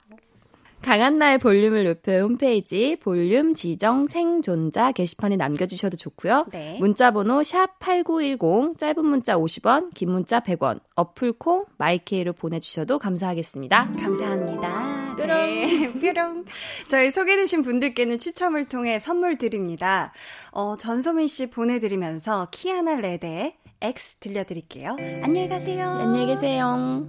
[0.82, 6.46] 강한나의 볼륨을 높여 홈페이지 볼륨 지정 생존자 게시판에 남겨주셔도 좋고요.
[6.52, 6.76] 네.
[6.78, 13.92] 문자번호 샵 #8910 짧은 문자 50원, 긴 문자 100원, 어플콩 마이케이로 보내주셔도 감사하겠습니다.
[13.98, 15.16] 감사합니다.
[15.16, 15.36] 뾰롱.
[15.36, 16.44] 네, 뾰롱.
[16.88, 20.12] 저희 소개되신 분들께는 추첨을 통해 선물 드립니다.
[20.52, 24.96] 어, 전소민 씨 보내드리면서 키아나 레데의 EX 들려드릴게요.
[25.22, 25.88] 안녕히 가세요.
[25.90, 27.06] 안녕히 계세요.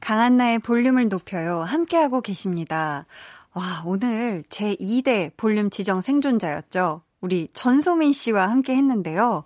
[0.00, 1.60] 강한나의 볼륨을 높여요.
[1.60, 3.06] 함께하고 계십니다.
[3.54, 7.02] 와, 오늘 제 2대 볼륨 지정 생존자였죠.
[7.20, 9.44] 우리 전소민 씨와 함께 했는데요.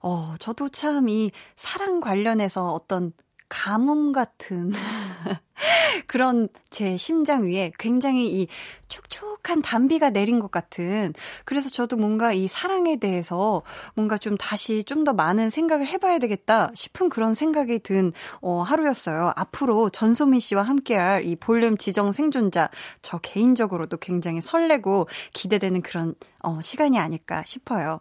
[0.00, 3.12] 어, 저도 참 이 사랑 관련해서 어떤
[3.48, 4.72] 가뭄 같은
[6.06, 8.48] 그런 제 심장 위에 굉장히 이
[8.88, 11.12] 촉촉한 단비가 내린 것 같은
[11.44, 13.62] 그래서 저도 뭔가 이 사랑에 대해서
[13.94, 19.32] 뭔가 좀 다시 좀 더 많은 생각을 해봐야 되겠다 싶은 그런 생각이 든 어, 하루였어요.
[19.36, 22.68] 앞으로 전소민 씨와 함께할 이 볼륨 지정 생존자
[23.00, 28.00] 저 개인적으로도 굉장히 설레고 기대되는 그런 어, 시간이 아닐까 싶어요.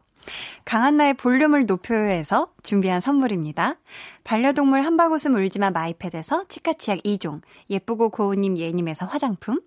[0.66, 3.76] 강한나의 볼륨을 높여요에서 준비한 선물입니다.
[4.24, 9.62] 반려동물 한바구음 울지마 마이패드에서 치카치약 2종, 예쁘고 고운님 예님에서 화장품,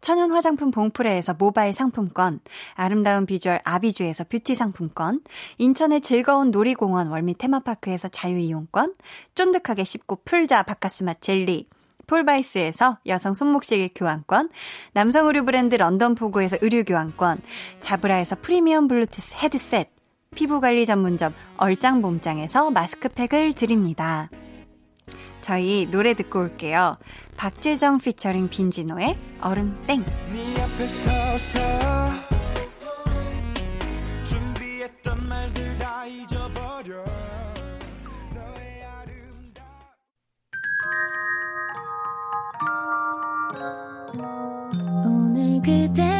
[0.00, 2.40] 천연 화장품 봉프레에서 모바일 상품권,
[2.74, 5.20] 아름다운 비주얼 아비주에서 뷰티 상품권,
[5.58, 8.94] 인천의 즐거운 놀이공원 월미 테마파크에서 자유이용권,
[9.34, 11.68] 쫀득하게 씹고 풀자 박카스맛 젤리,
[12.10, 14.50] 폴바이스에서 여성 손목시계 교환권,
[14.92, 17.40] 남성 의류 브랜드 런던 포그에서 의류 교환권,
[17.80, 19.99] 자브라에서 프리미엄 블루투스 헤드셋,
[20.40, 24.30] 피부관리 전문점 얼짱봄짱에서 마스크팩을 드립니다.
[25.40, 26.96] 저희 노래 듣고 올게요.
[27.36, 30.04] 박재정 피처링 빈지노의 얼음땡.
[30.32, 30.60] 네
[45.04, 46.19] 오늘 그대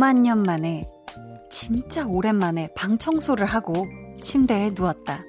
[0.00, 0.88] 5만 년 만에
[1.50, 3.86] 진짜 오랜만에 방 청소를 하고
[4.22, 5.24] 침대에 누웠다.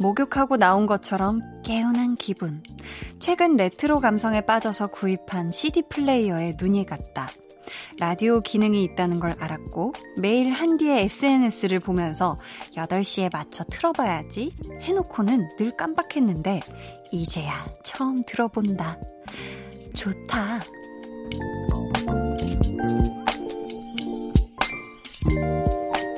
[0.00, 2.62] 목욕하고 나온 것처럼 개운한 기분.
[3.18, 7.28] 최근 레트로 감성에 빠져서 구입한 CD 플레이어에 눈이 갔다.
[7.98, 12.38] 라디오 기능이 있다는 걸 알았고 매일 한디의 SNS를 보면서
[12.76, 16.60] 8시에 맞춰 틀어봐야지 해놓고는 늘 깜빡했는데
[17.10, 18.98] 이제야 처음 들어본다.
[19.94, 20.60] 좋다.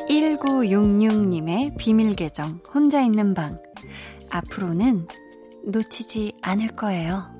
[0.09, 3.61] 1966님의 비밀 계정, 혼자 있는 방.
[4.31, 5.09] 앞으로는
[5.65, 7.31] 놓치지 않을 거예요.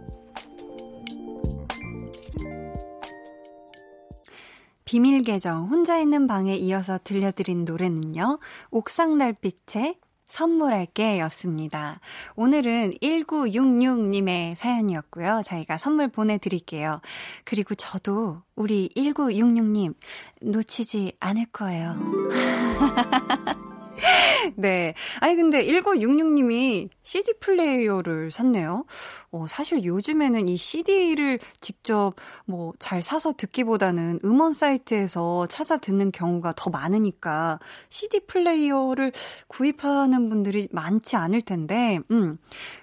[4.85, 8.39] 비밀 계정, 혼자 있는 방에 이어서 들려드린 노래는요,
[8.71, 9.99] 옥상 달빛의
[10.33, 12.01] 선물할게 였습니다.
[12.37, 15.43] 오늘은 1966님의 사연이었고요.
[15.45, 17.03] 저희가 선물 보내드릴게요.
[17.45, 19.95] 그리고 저도 우리 1966님
[20.41, 21.97] 놓치지 않을 거예요.
[24.57, 24.95] 네.
[25.21, 28.85] 아니, 근데 1966님이 CD 플레이어를 샀네요.
[29.31, 36.55] 어, 사실 요즘에는 이 CD를 직접 뭐 잘 사서 듣기보다는 음원 사이트에서 찾아 듣는 경우가
[36.57, 39.13] 더 많으니까 CD 플레이어를
[39.47, 42.39] 구입하는 분들이 많지 않을 텐데, 음.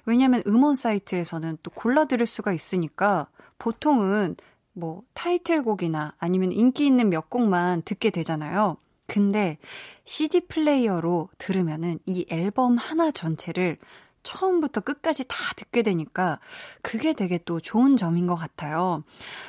[0.05, 4.35] 왜냐면 음원 사이트에서는 또 골라 들을 수가 있으니까 보통은
[4.73, 8.77] 뭐 타이틀곡이나 아니면 인기 있는 몇 곡만 듣게 되잖아요.
[9.09, 9.57] 근데
[10.05, 13.77] CD 플레이어로 들으면은 이 앨범 하나 전체를
[14.21, 16.39] 처음부터 끝까지 다 듣게 되니까
[16.81, 19.03] 그게 되게 또 좋은 점인 것 같아요.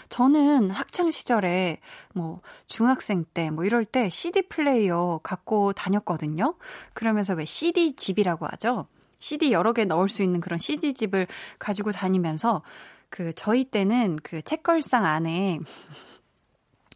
[0.08, 1.80] 저는 학창 시절에
[2.14, 6.54] 뭐 중학생 때 뭐 이럴 때 CD 플레이어 갖고 다녔거든요.
[6.94, 8.86] 그러면서 왜 CD 집이라고 하죠.
[9.18, 11.26] CD 여러 개 넣을 수 있는 그런 CD 집을
[11.58, 12.62] 가지고 다니면서
[13.11, 15.58] 그 저희 때는 그 책걸상 안에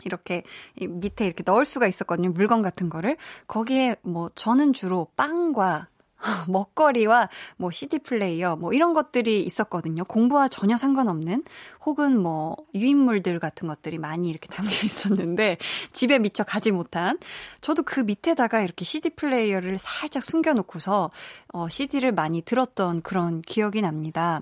[0.04, 0.42] 이렇게
[0.80, 2.30] 밑에 이렇게 넣을 수가 있었거든요.
[2.30, 3.16] 물건 같은 거를.
[3.46, 5.88] 거기에 뭐 저는 주로 빵과
[6.48, 10.04] 먹거리와 뭐 CD 플레이어 뭐 이런 것들이 있었거든요.
[10.04, 11.44] 공부와 전혀 상관없는
[11.84, 15.58] 혹은 뭐 유인물들 같은 것들이 많이 이렇게 담겨 있었는데
[15.92, 17.18] 집에 미처 가지 못한
[17.60, 21.10] 저도 그 밑에다가 이렇게 CD 플레이어를 살짝 숨겨 놓고서
[21.52, 24.40] 어 CD를 많이 들었던 그런 기억이 납니다.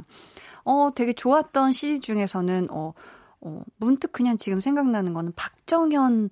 [0.65, 2.93] 어 되게 좋았던 CD 중에서는 어
[3.43, 6.31] 어, 문득 그냥 지금 생각나는 거는 박정현,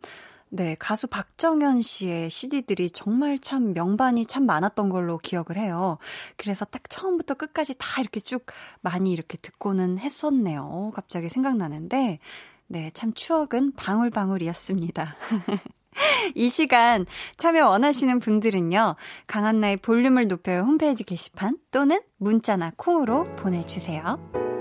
[0.48, 5.98] 네, 가수 박정현 씨의 CD들이 정말 참 명반이 참 많았던 걸로 기억을 해요.
[6.36, 8.46] 그래서 딱 처음부터 끝까지 다 이렇게 쭉
[8.80, 10.62] 많이 이렇게 듣고는 했었네요.
[10.62, 12.18] 어, 갑자기 생각나는데,
[12.66, 15.16] 네, 참 추억은 방울방울이었습니다.
[16.36, 17.06] 이 시간
[17.36, 18.94] 참여 원하시는 분들은요,
[19.26, 24.59] 강한나의 볼륨을 높여요 홈페이지 게시판 또는 문자나 콩으로 보내주세요.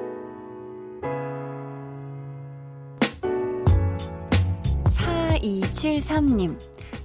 [5.79, 6.59] 4273님,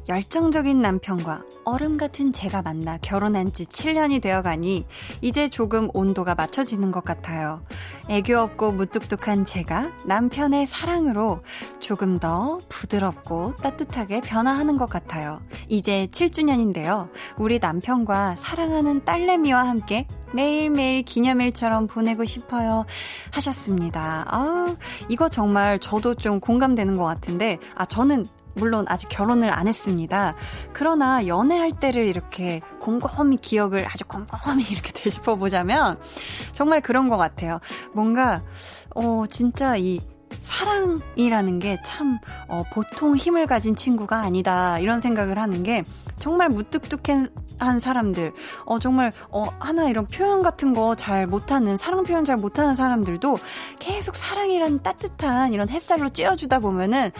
[0.08, 4.84] 열정적인 남편과 얼음 같은 제가 만나 결혼한 지 7년이 되어 가니
[5.22, 7.62] 이제 조금 온도가 맞춰지는 것 같아요.
[8.10, 11.40] 애교 없고 무뚝뚝한 제가 남편의 사랑으로
[11.78, 15.40] 조금 더 부드럽고 따뜻하게 변화하는 것 같아요.
[15.68, 17.08] 이제 7주년인데요.
[17.38, 22.84] 우리 남편과 사랑하는 딸내미와 함께 매일매일 기념일처럼 보내고 싶어요.
[23.30, 24.24] 하셨습니다.
[24.26, 24.76] 아우,
[25.08, 30.34] 이거 정말 저도 좀 공감되는 것 같은데, 아, 저는 물론 아직 결혼을 안 했습니다.
[30.72, 35.98] 그러나 연애할 때를 이렇게 곰곰이 기억을 아주 곰곰이 이렇게 되짚어 보자면
[36.52, 37.61] 정말 그런 것 같아요.
[37.92, 38.42] 뭔가,
[38.94, 40.00] 어, 진짜 이
[40.40, 44.78] 사랑이라는 게 참, 어, 보통 힘을 가진 친구가 아니다.
[44.78, 45.84] 이런 생각을 하는 게
[46.18, 47.28] 정말 무뚝뚝한,
[47.59, 48.32] 한 사람들,
[48.66, 53.38] 어, 정말, 어, 하나 이런 표현 같은 거 잘 못하는, 사랑 표현 잘 못하는 사람들도
[53.78, 57.11] 계속 사랑이란 따뜻한 이런 햇살로 쬐어주다 보면은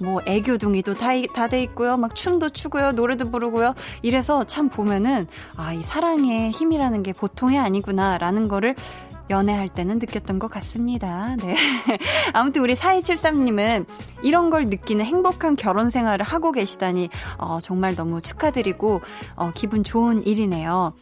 [0.00, 1.96] 뭐 애교둥이도 다돼 있고요.
[1.96, 2.92] 막 춤도 추고요.
[2.92, 3.74] 노래도 부르고요.
[4.02, 5.26] 이래서 참 보면은
[5.56, 8.74] 아, 이 사랑의 힘이라는 게 보통이 아니구나라는 거를
[9.30, 11.36] 연애할 때는 느꼈던 것 같습니다.
[11.36, 11.54] 네.
[12.32, 13.86] 아무튼 우리 4273님은
[14.22, 19.00] 이런 걸 느끼는 행복한 결혼 생활을 하고 계시다니, 어, 정말 너무 축하드리고,
[19.36, 20.92] 어, 기분 좋은 일이네요.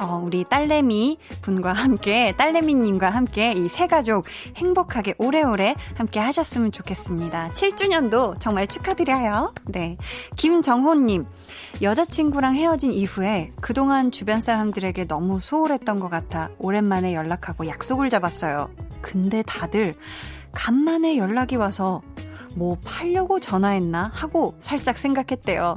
[0.00, 4.24] 어, 우리 딸내미 분과 함께, 딸내미님과 함께 이 세 가족
[4.56, 7.50] 행복하게 오래오래 함께 하셨으면 좋겠습니다.
[7.54, 9.52] 7주년도 정말 축하드려요.
[9.66, 9.96] 네.
[10.36, 11.24] 김정호님,
[11.82, 18.70] 여자친구랑 헤어진 이후에 그동안 주변 사람들에게 너무 소홀했던 것 같아 오랜만에 연락하고 약속을 잡았어요.
[19.02, 19.94] 근데 다들
[20.52, 22.02] 간만에 연락이 와서
[22.56, 25.74] 뭐 팔려고 전화했나 하고 살짝 생각했대요.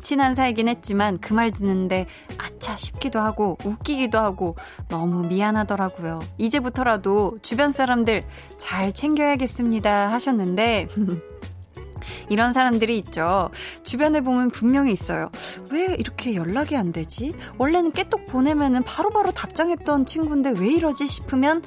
[0.00, 2.06] 친한 사이긴 했지만 그 말 듣는데
[2.38, 4.56] 아차 싶기도 하고 웃기기도 하고
[4.88, 6.20] 너무 미안하더라고요.
[6.38, 8.24] 이제부터라도 주변 사람들
[8.58, 10.88] 잘 챙겨야겠습니다 하셨는데
[12.28, 13.50] 이런 사람들이 있죠.
[13.82, 15.30] 주변에 보면 분명히 있어요.
[15.70, 17.34] 왜 이렇게 연락이 안 되지?
[17.58, 21.62] 원래는 깨톡 보내면은 바로바로 답장했던 친구인데 왜 이러지 싶으면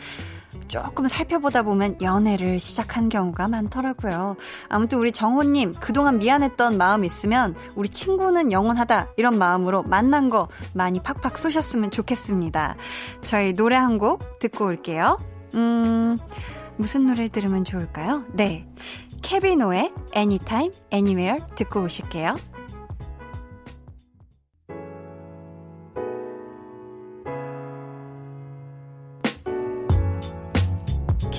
[0.68, 4.36] 조금 살펴보다 보면 연애를 시작한 경우가 많더라고요.
[4.70, 9.10] 아무튼 우리 정호님, 그동안 미안했던 마음 있으면 우리 친구는 영원하다.
[9.18, 12.76] 이런 마음으로 만난 거 많이 팍팍 쏘셨으면 좋겠습니다.
[13.24, 15.18] 저희 노래 한 곡 듣고 올게요.
[15.54, 16.18] 음,
[16.78, 18.24] 무슨 노래를 들으면 좋을까요?
[18.34, 18.68] 네.
[19.22, 22.36] 케비노의 Anytime, Anywhere 듣고 오실게요.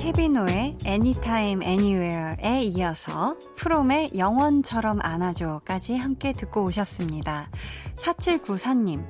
[0.05, 7.49] 케비노의 Anytime Anywhere에 이어서 프롬의 영원처럼 안아줘까지 함께 듣고 오셨습니다.
[7.97, 9.03] 4794님,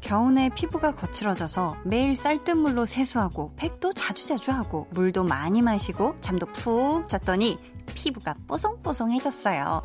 [0.00, 7.56] 겨우내 피부가 거칠어져서 매일 쌀뜨물로 세수하고 팩도 자주자주 하고 물도 많이 마시고 잠도 푹 잤더니
[7.94, 9.82] 피부가 뽀송뽀송해졌어요.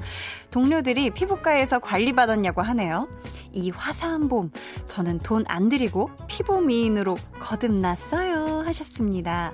[0.49, 3.07] 동료들이 피부과에서 관리받았냐고 하네요.
[3.51, 4.51] 이 화사한 봄,
[4.87, 8.63] 저는 돈 안 들이고 피부 미인으로 거듭났어요.
[8.65, 9.53] 하셨습니다.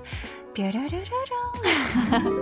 [0.54, 1.02] 뾰라라라랑.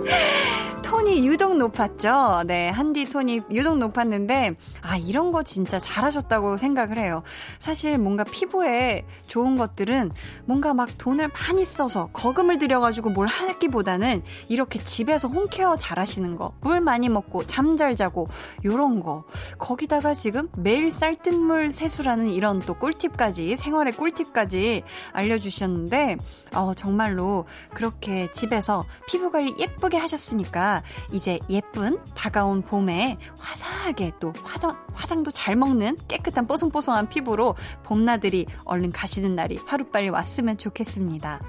[0.83, 2.43] 톤이 유독 높았죠?
[2.45, 7.23] 네, 한디 톤이 유독 높았는데, 아, 이런 거 진짜 잘하셨다고 생각을 해요.
[7.59, 10.11] 사실 뭔가 피부에 좋은 것들은
[10.45, 16.53] 뭔가 막 돈을 많이 써서 거금을 들여가지고 뭘 하기보다는 이렇게 집에서 홈케어 잘 하시는 거,
[16.61, 18.27] 물 많이 먹고 잠 잘 자고,
[18.65, 19.23] 요런 거.
[19.57, 24.83] 거기다가 지금 매일 쌀뜨물 세수라는 이런 또 꿀팁까지, 생활의 꿀팁까지
[25.13, 26.17] 알려주셨는데,
[26.53, 28.00] 어, 정말로 그렇게
[28.31, 35.97] 집에서 피부 관리 예쁘게 하셨으니까 이제 예쁜 다가온 봄에 화사하게 또 화장, 화장도 잘 먹는
[36.07, 41.41] 깨끗한 뽀송뽀송한 피부로 봄나들이 얼른 가시는 날이 하루빨리 왔으면 좋겠습니다.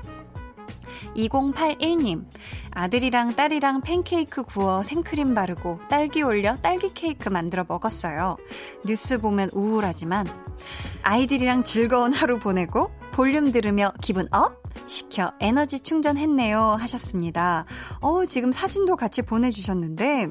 [1.16, 2.24] 2081님,
[2.70, 8.36] 아들이랑 딸이랑 팬케이크 구워 생크림 바르고 딸기 올려 딸기 케이크 만들어 먹었어요.
[8.86, 10.26] 뉴스 보면 우울하지만
[11.02, 14.61] 아이들이랑 즐거운 하루 보내고 볼륨 들으며 기분 up?
[14.86, 17.64] 시켜 에너지 충전했네요 하셨습니다.
[18.00, 20.28] 어, 지금 사진도 같이 보내주셨는데,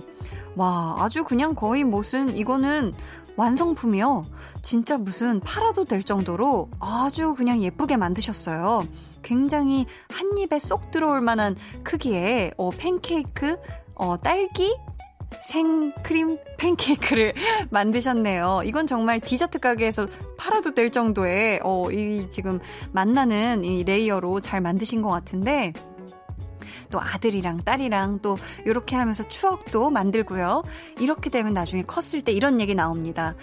[0.56, 2.94] 와, 아주 그냥 거의 무슨, 이거는
[3.38, 4.26] 완성품이요.
[4.62, 8.86] 진짜 무슨 팔아도 될 정도로 아주 그냥 예쁘게 만드셨어요.
[9.24, 13.58] 굉장히 한 입에 쏙 들어올 만한 크기의 어, 팬케이크,
[13.96, 14.76] 어, 딸기,
[15.44, 17.34] 생크림 팬케이크를
[17.72, 18.62] 만드셨네요.
[18.66, 20.08] 이건 정말 디저트 가게에서
[20.38, 22.60] 팔아도 될 정도의, 어, 이 지금
[22.92, 25.74] 만나는 이 layer로 잘 만드신 것 같은데,
[26.92, 30.62] 또 아들이랑 딸이랑 또 이렇게 하면서 추억도 만들고요.
[31.00, 33.36] 이렇게 되면 나중에 컸을 때 이런 얘기 나옵니다.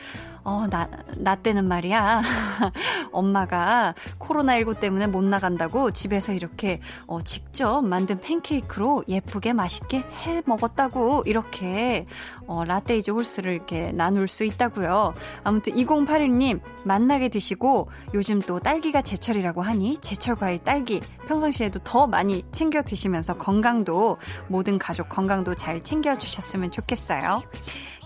[0.49, 0.89] 어, 나,
[1.19, 2.23] 나 때는 말이야.
[3.13, 11.25] 엄마가 코로나19 때문에 못 나간다고 집에서 이렇게 어, 직접 만든 팬케이크로 예쁘게 맛있게 해 먹었다고
[11.27, 12.07] 이렇게
[12.47, 15.13] 어, 라떼 is horse를 이렇게 나눌 수 있다고요.
[15.45, 22.43] 아무튼 2081님 맛나게 드시고 요즘 또 딸기가 제철이라고 하니 제철 과일 딸기 평상시에도 더 많이
[22.53, 24.17] 챙겨 드시면서 건강도
[24.49, 27.43] 모든 가족 건강도 잘 챙겨 주셨으면 좋겠어요.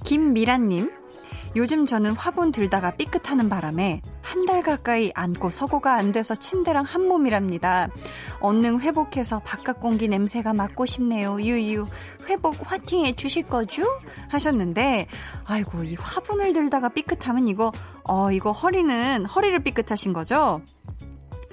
[0.05, 1.02] 김미란님
[1.55, 7.07] 요즘 저는 화분 들다가 삐끗하는 바람에 한 달 가까이 앉고 서고가 안 돼서 침대랑 한
[7.07, 7.89] 몸이랍니다.
[8.41, 11.41] 얼른 회복해서 바깥 공기 냄새가 맡고 싶네요.
[11.41, 11.87] 유유.
[12.29, 13.85] 회복 화팅해 주실 거죠?
[14.29, 15.07] 하셨는데,
[15.47, 17.73] 아이고, 이 화분을 들다가 삐끗하면 이거,
[18.05, 20.61] 어, 이거 허리는, 허리를 삐끗하신 거죠?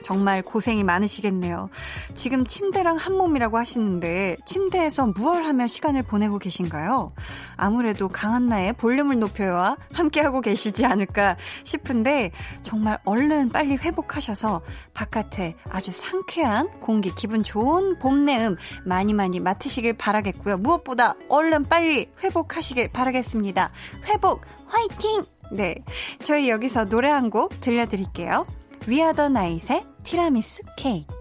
[0.10, 1.70] 정말 고생이 많으시겠네요.
[2.16, 7.14] 지금 침대랑 한 몸이라고 하시는데 침대에서 무얼 하며 시간을 보내고 계신가요?
[7.58, 12.32] 아무래도 강한나의 볼륨을 높여와 함께하고 계시지 않을까 싶은데
[12.64, 14.62] 정말 얼른 빨리 회복하셔서
[14.96, 18.56] 바깥에 아주 상쾌한 공기, 기분 좋은 봄 내음
[18.86, 20.58] 많이 많이 맡으시길 바라겠고요.
[20.58, 23.70] 무엇보다 얼른 빨리 회복하시길 바라겠습니다.
[24.06, 25.24] 회복 화이팅!
[25.52, 25.76] 네.
[26.24, 28.48] 저희 여기서 노래 한 곡 들려드릴게요.
[28.88, 31.19] 위아더 나잇의 티라미수 케이크.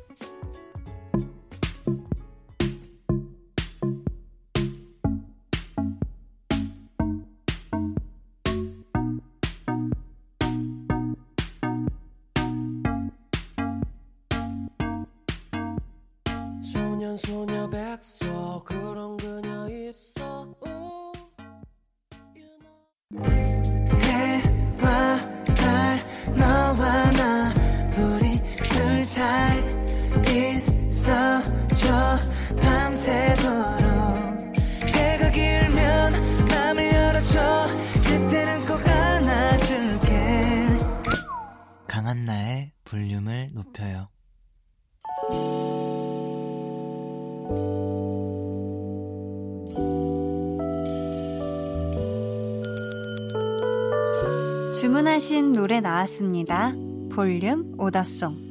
[55.81, 56.75] 나왔습니다.
[57.13, 58.49] 볼륨 오더송.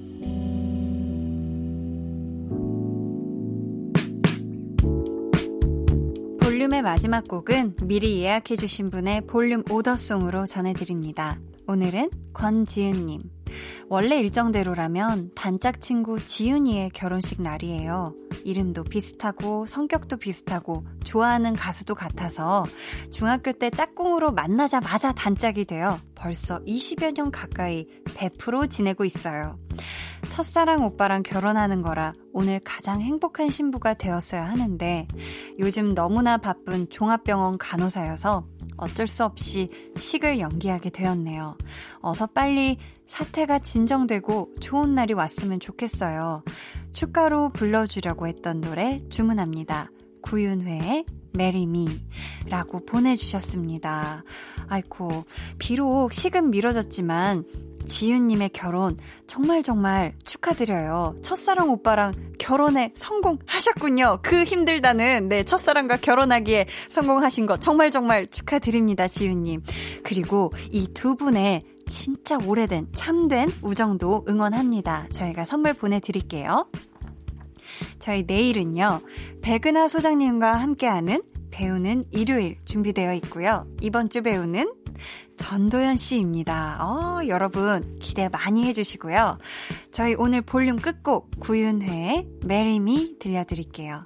[6.41, 11.39] 볼륨의 마지막 곡은 미리 예약해주신 분의 볼륨 오더송으로 전해드립니다.
[11.67, 13.36] 오늘은 권지은님.
[13.89, 18.13] 원래 일정대로라면 단짝 친구 지윤이의 결혼식 날이에요.
[18.43, 22.63] 이름도 비슷하고 성격도 비슷하고 좋아하는 가수도 같아서
[23.11, 29.57] 중학교 때 짝꿍으로 만나자마자 단짝이 되어 벌써 20여 년 가까이 100% 지내고 있어요.
[30.31, 35.07] 첫사랑 오빠랑 결혼하는 거라 오늘 가장 행복한 신부가 되었어야 하는데
[35.59, 38.45] 요즘 너무나 바쁜 종합병원 간호사여서
[38.77, 41.57] 어쩔 수 없이 식을 연기하게 되었네요.
[41.99, 46.43] 어서 빨리 사태가 진정되고 좋은 날이 왔으면 좋겠어요.
[46.93, 49.91] 축가로 불러주려고 했던 노래 주문합니다.
[50.21, 51.87] 구윤회의 Marry Me
[52.49, 54.23] 라고 보내주셨습니다.
[54.67, 55.25] 아이고,
[55.59, 57.45] 비록 식은 미뤄졌지만
[57.87, 61.15] 지윤님의 결혼 정말 정말 축하드려요.
[61.21, 64.19] 첫사랑 오빠랑 결혼에 성공하셨군요.
[64.21, 69.61] 그 힘들다는 네 첫사랑과 결혼하기에 성공하신 거 정말 정말 축하드립니다, 지윤님.
[70.03, 75.07] 그리고 이 두 분의 진짜 오래된 참된 우정도 응원합니다.
[75.11, 76.69] 저희가 선물 보내드릴게요.
[77.99, 78.99] 저희 내일은요,
[79.41, 81.21] 백은하 소장님과 함께하는
[81.51, 83.67] 배우는 일요일 준비되어 있고요.
[83.81, 84.73] 이번 주 배우는
[85.37, 86.77] 전도연 씨입니다.
[86.81, 89.37] 어, 여러분 기대 많이 해주시고요.
[89.91, 94.03] 저희 오늘 볼륨 끝곡 구윤회의 Marry Me 들려드릴게요.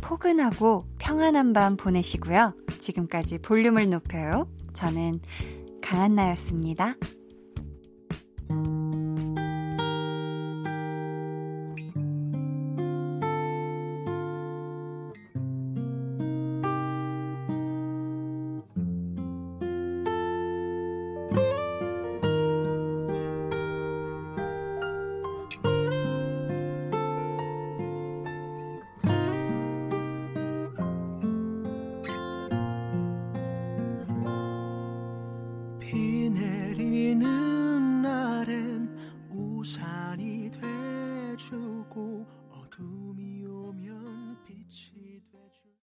[0.00, 2.54] 포근하고 평안한 밤 보내시고요.
[2.78, 4.48] 지금까지 볼륨을 높여요.
[4.72, 5.20] 저는
[5.82, 6.94] 강한나였습니다.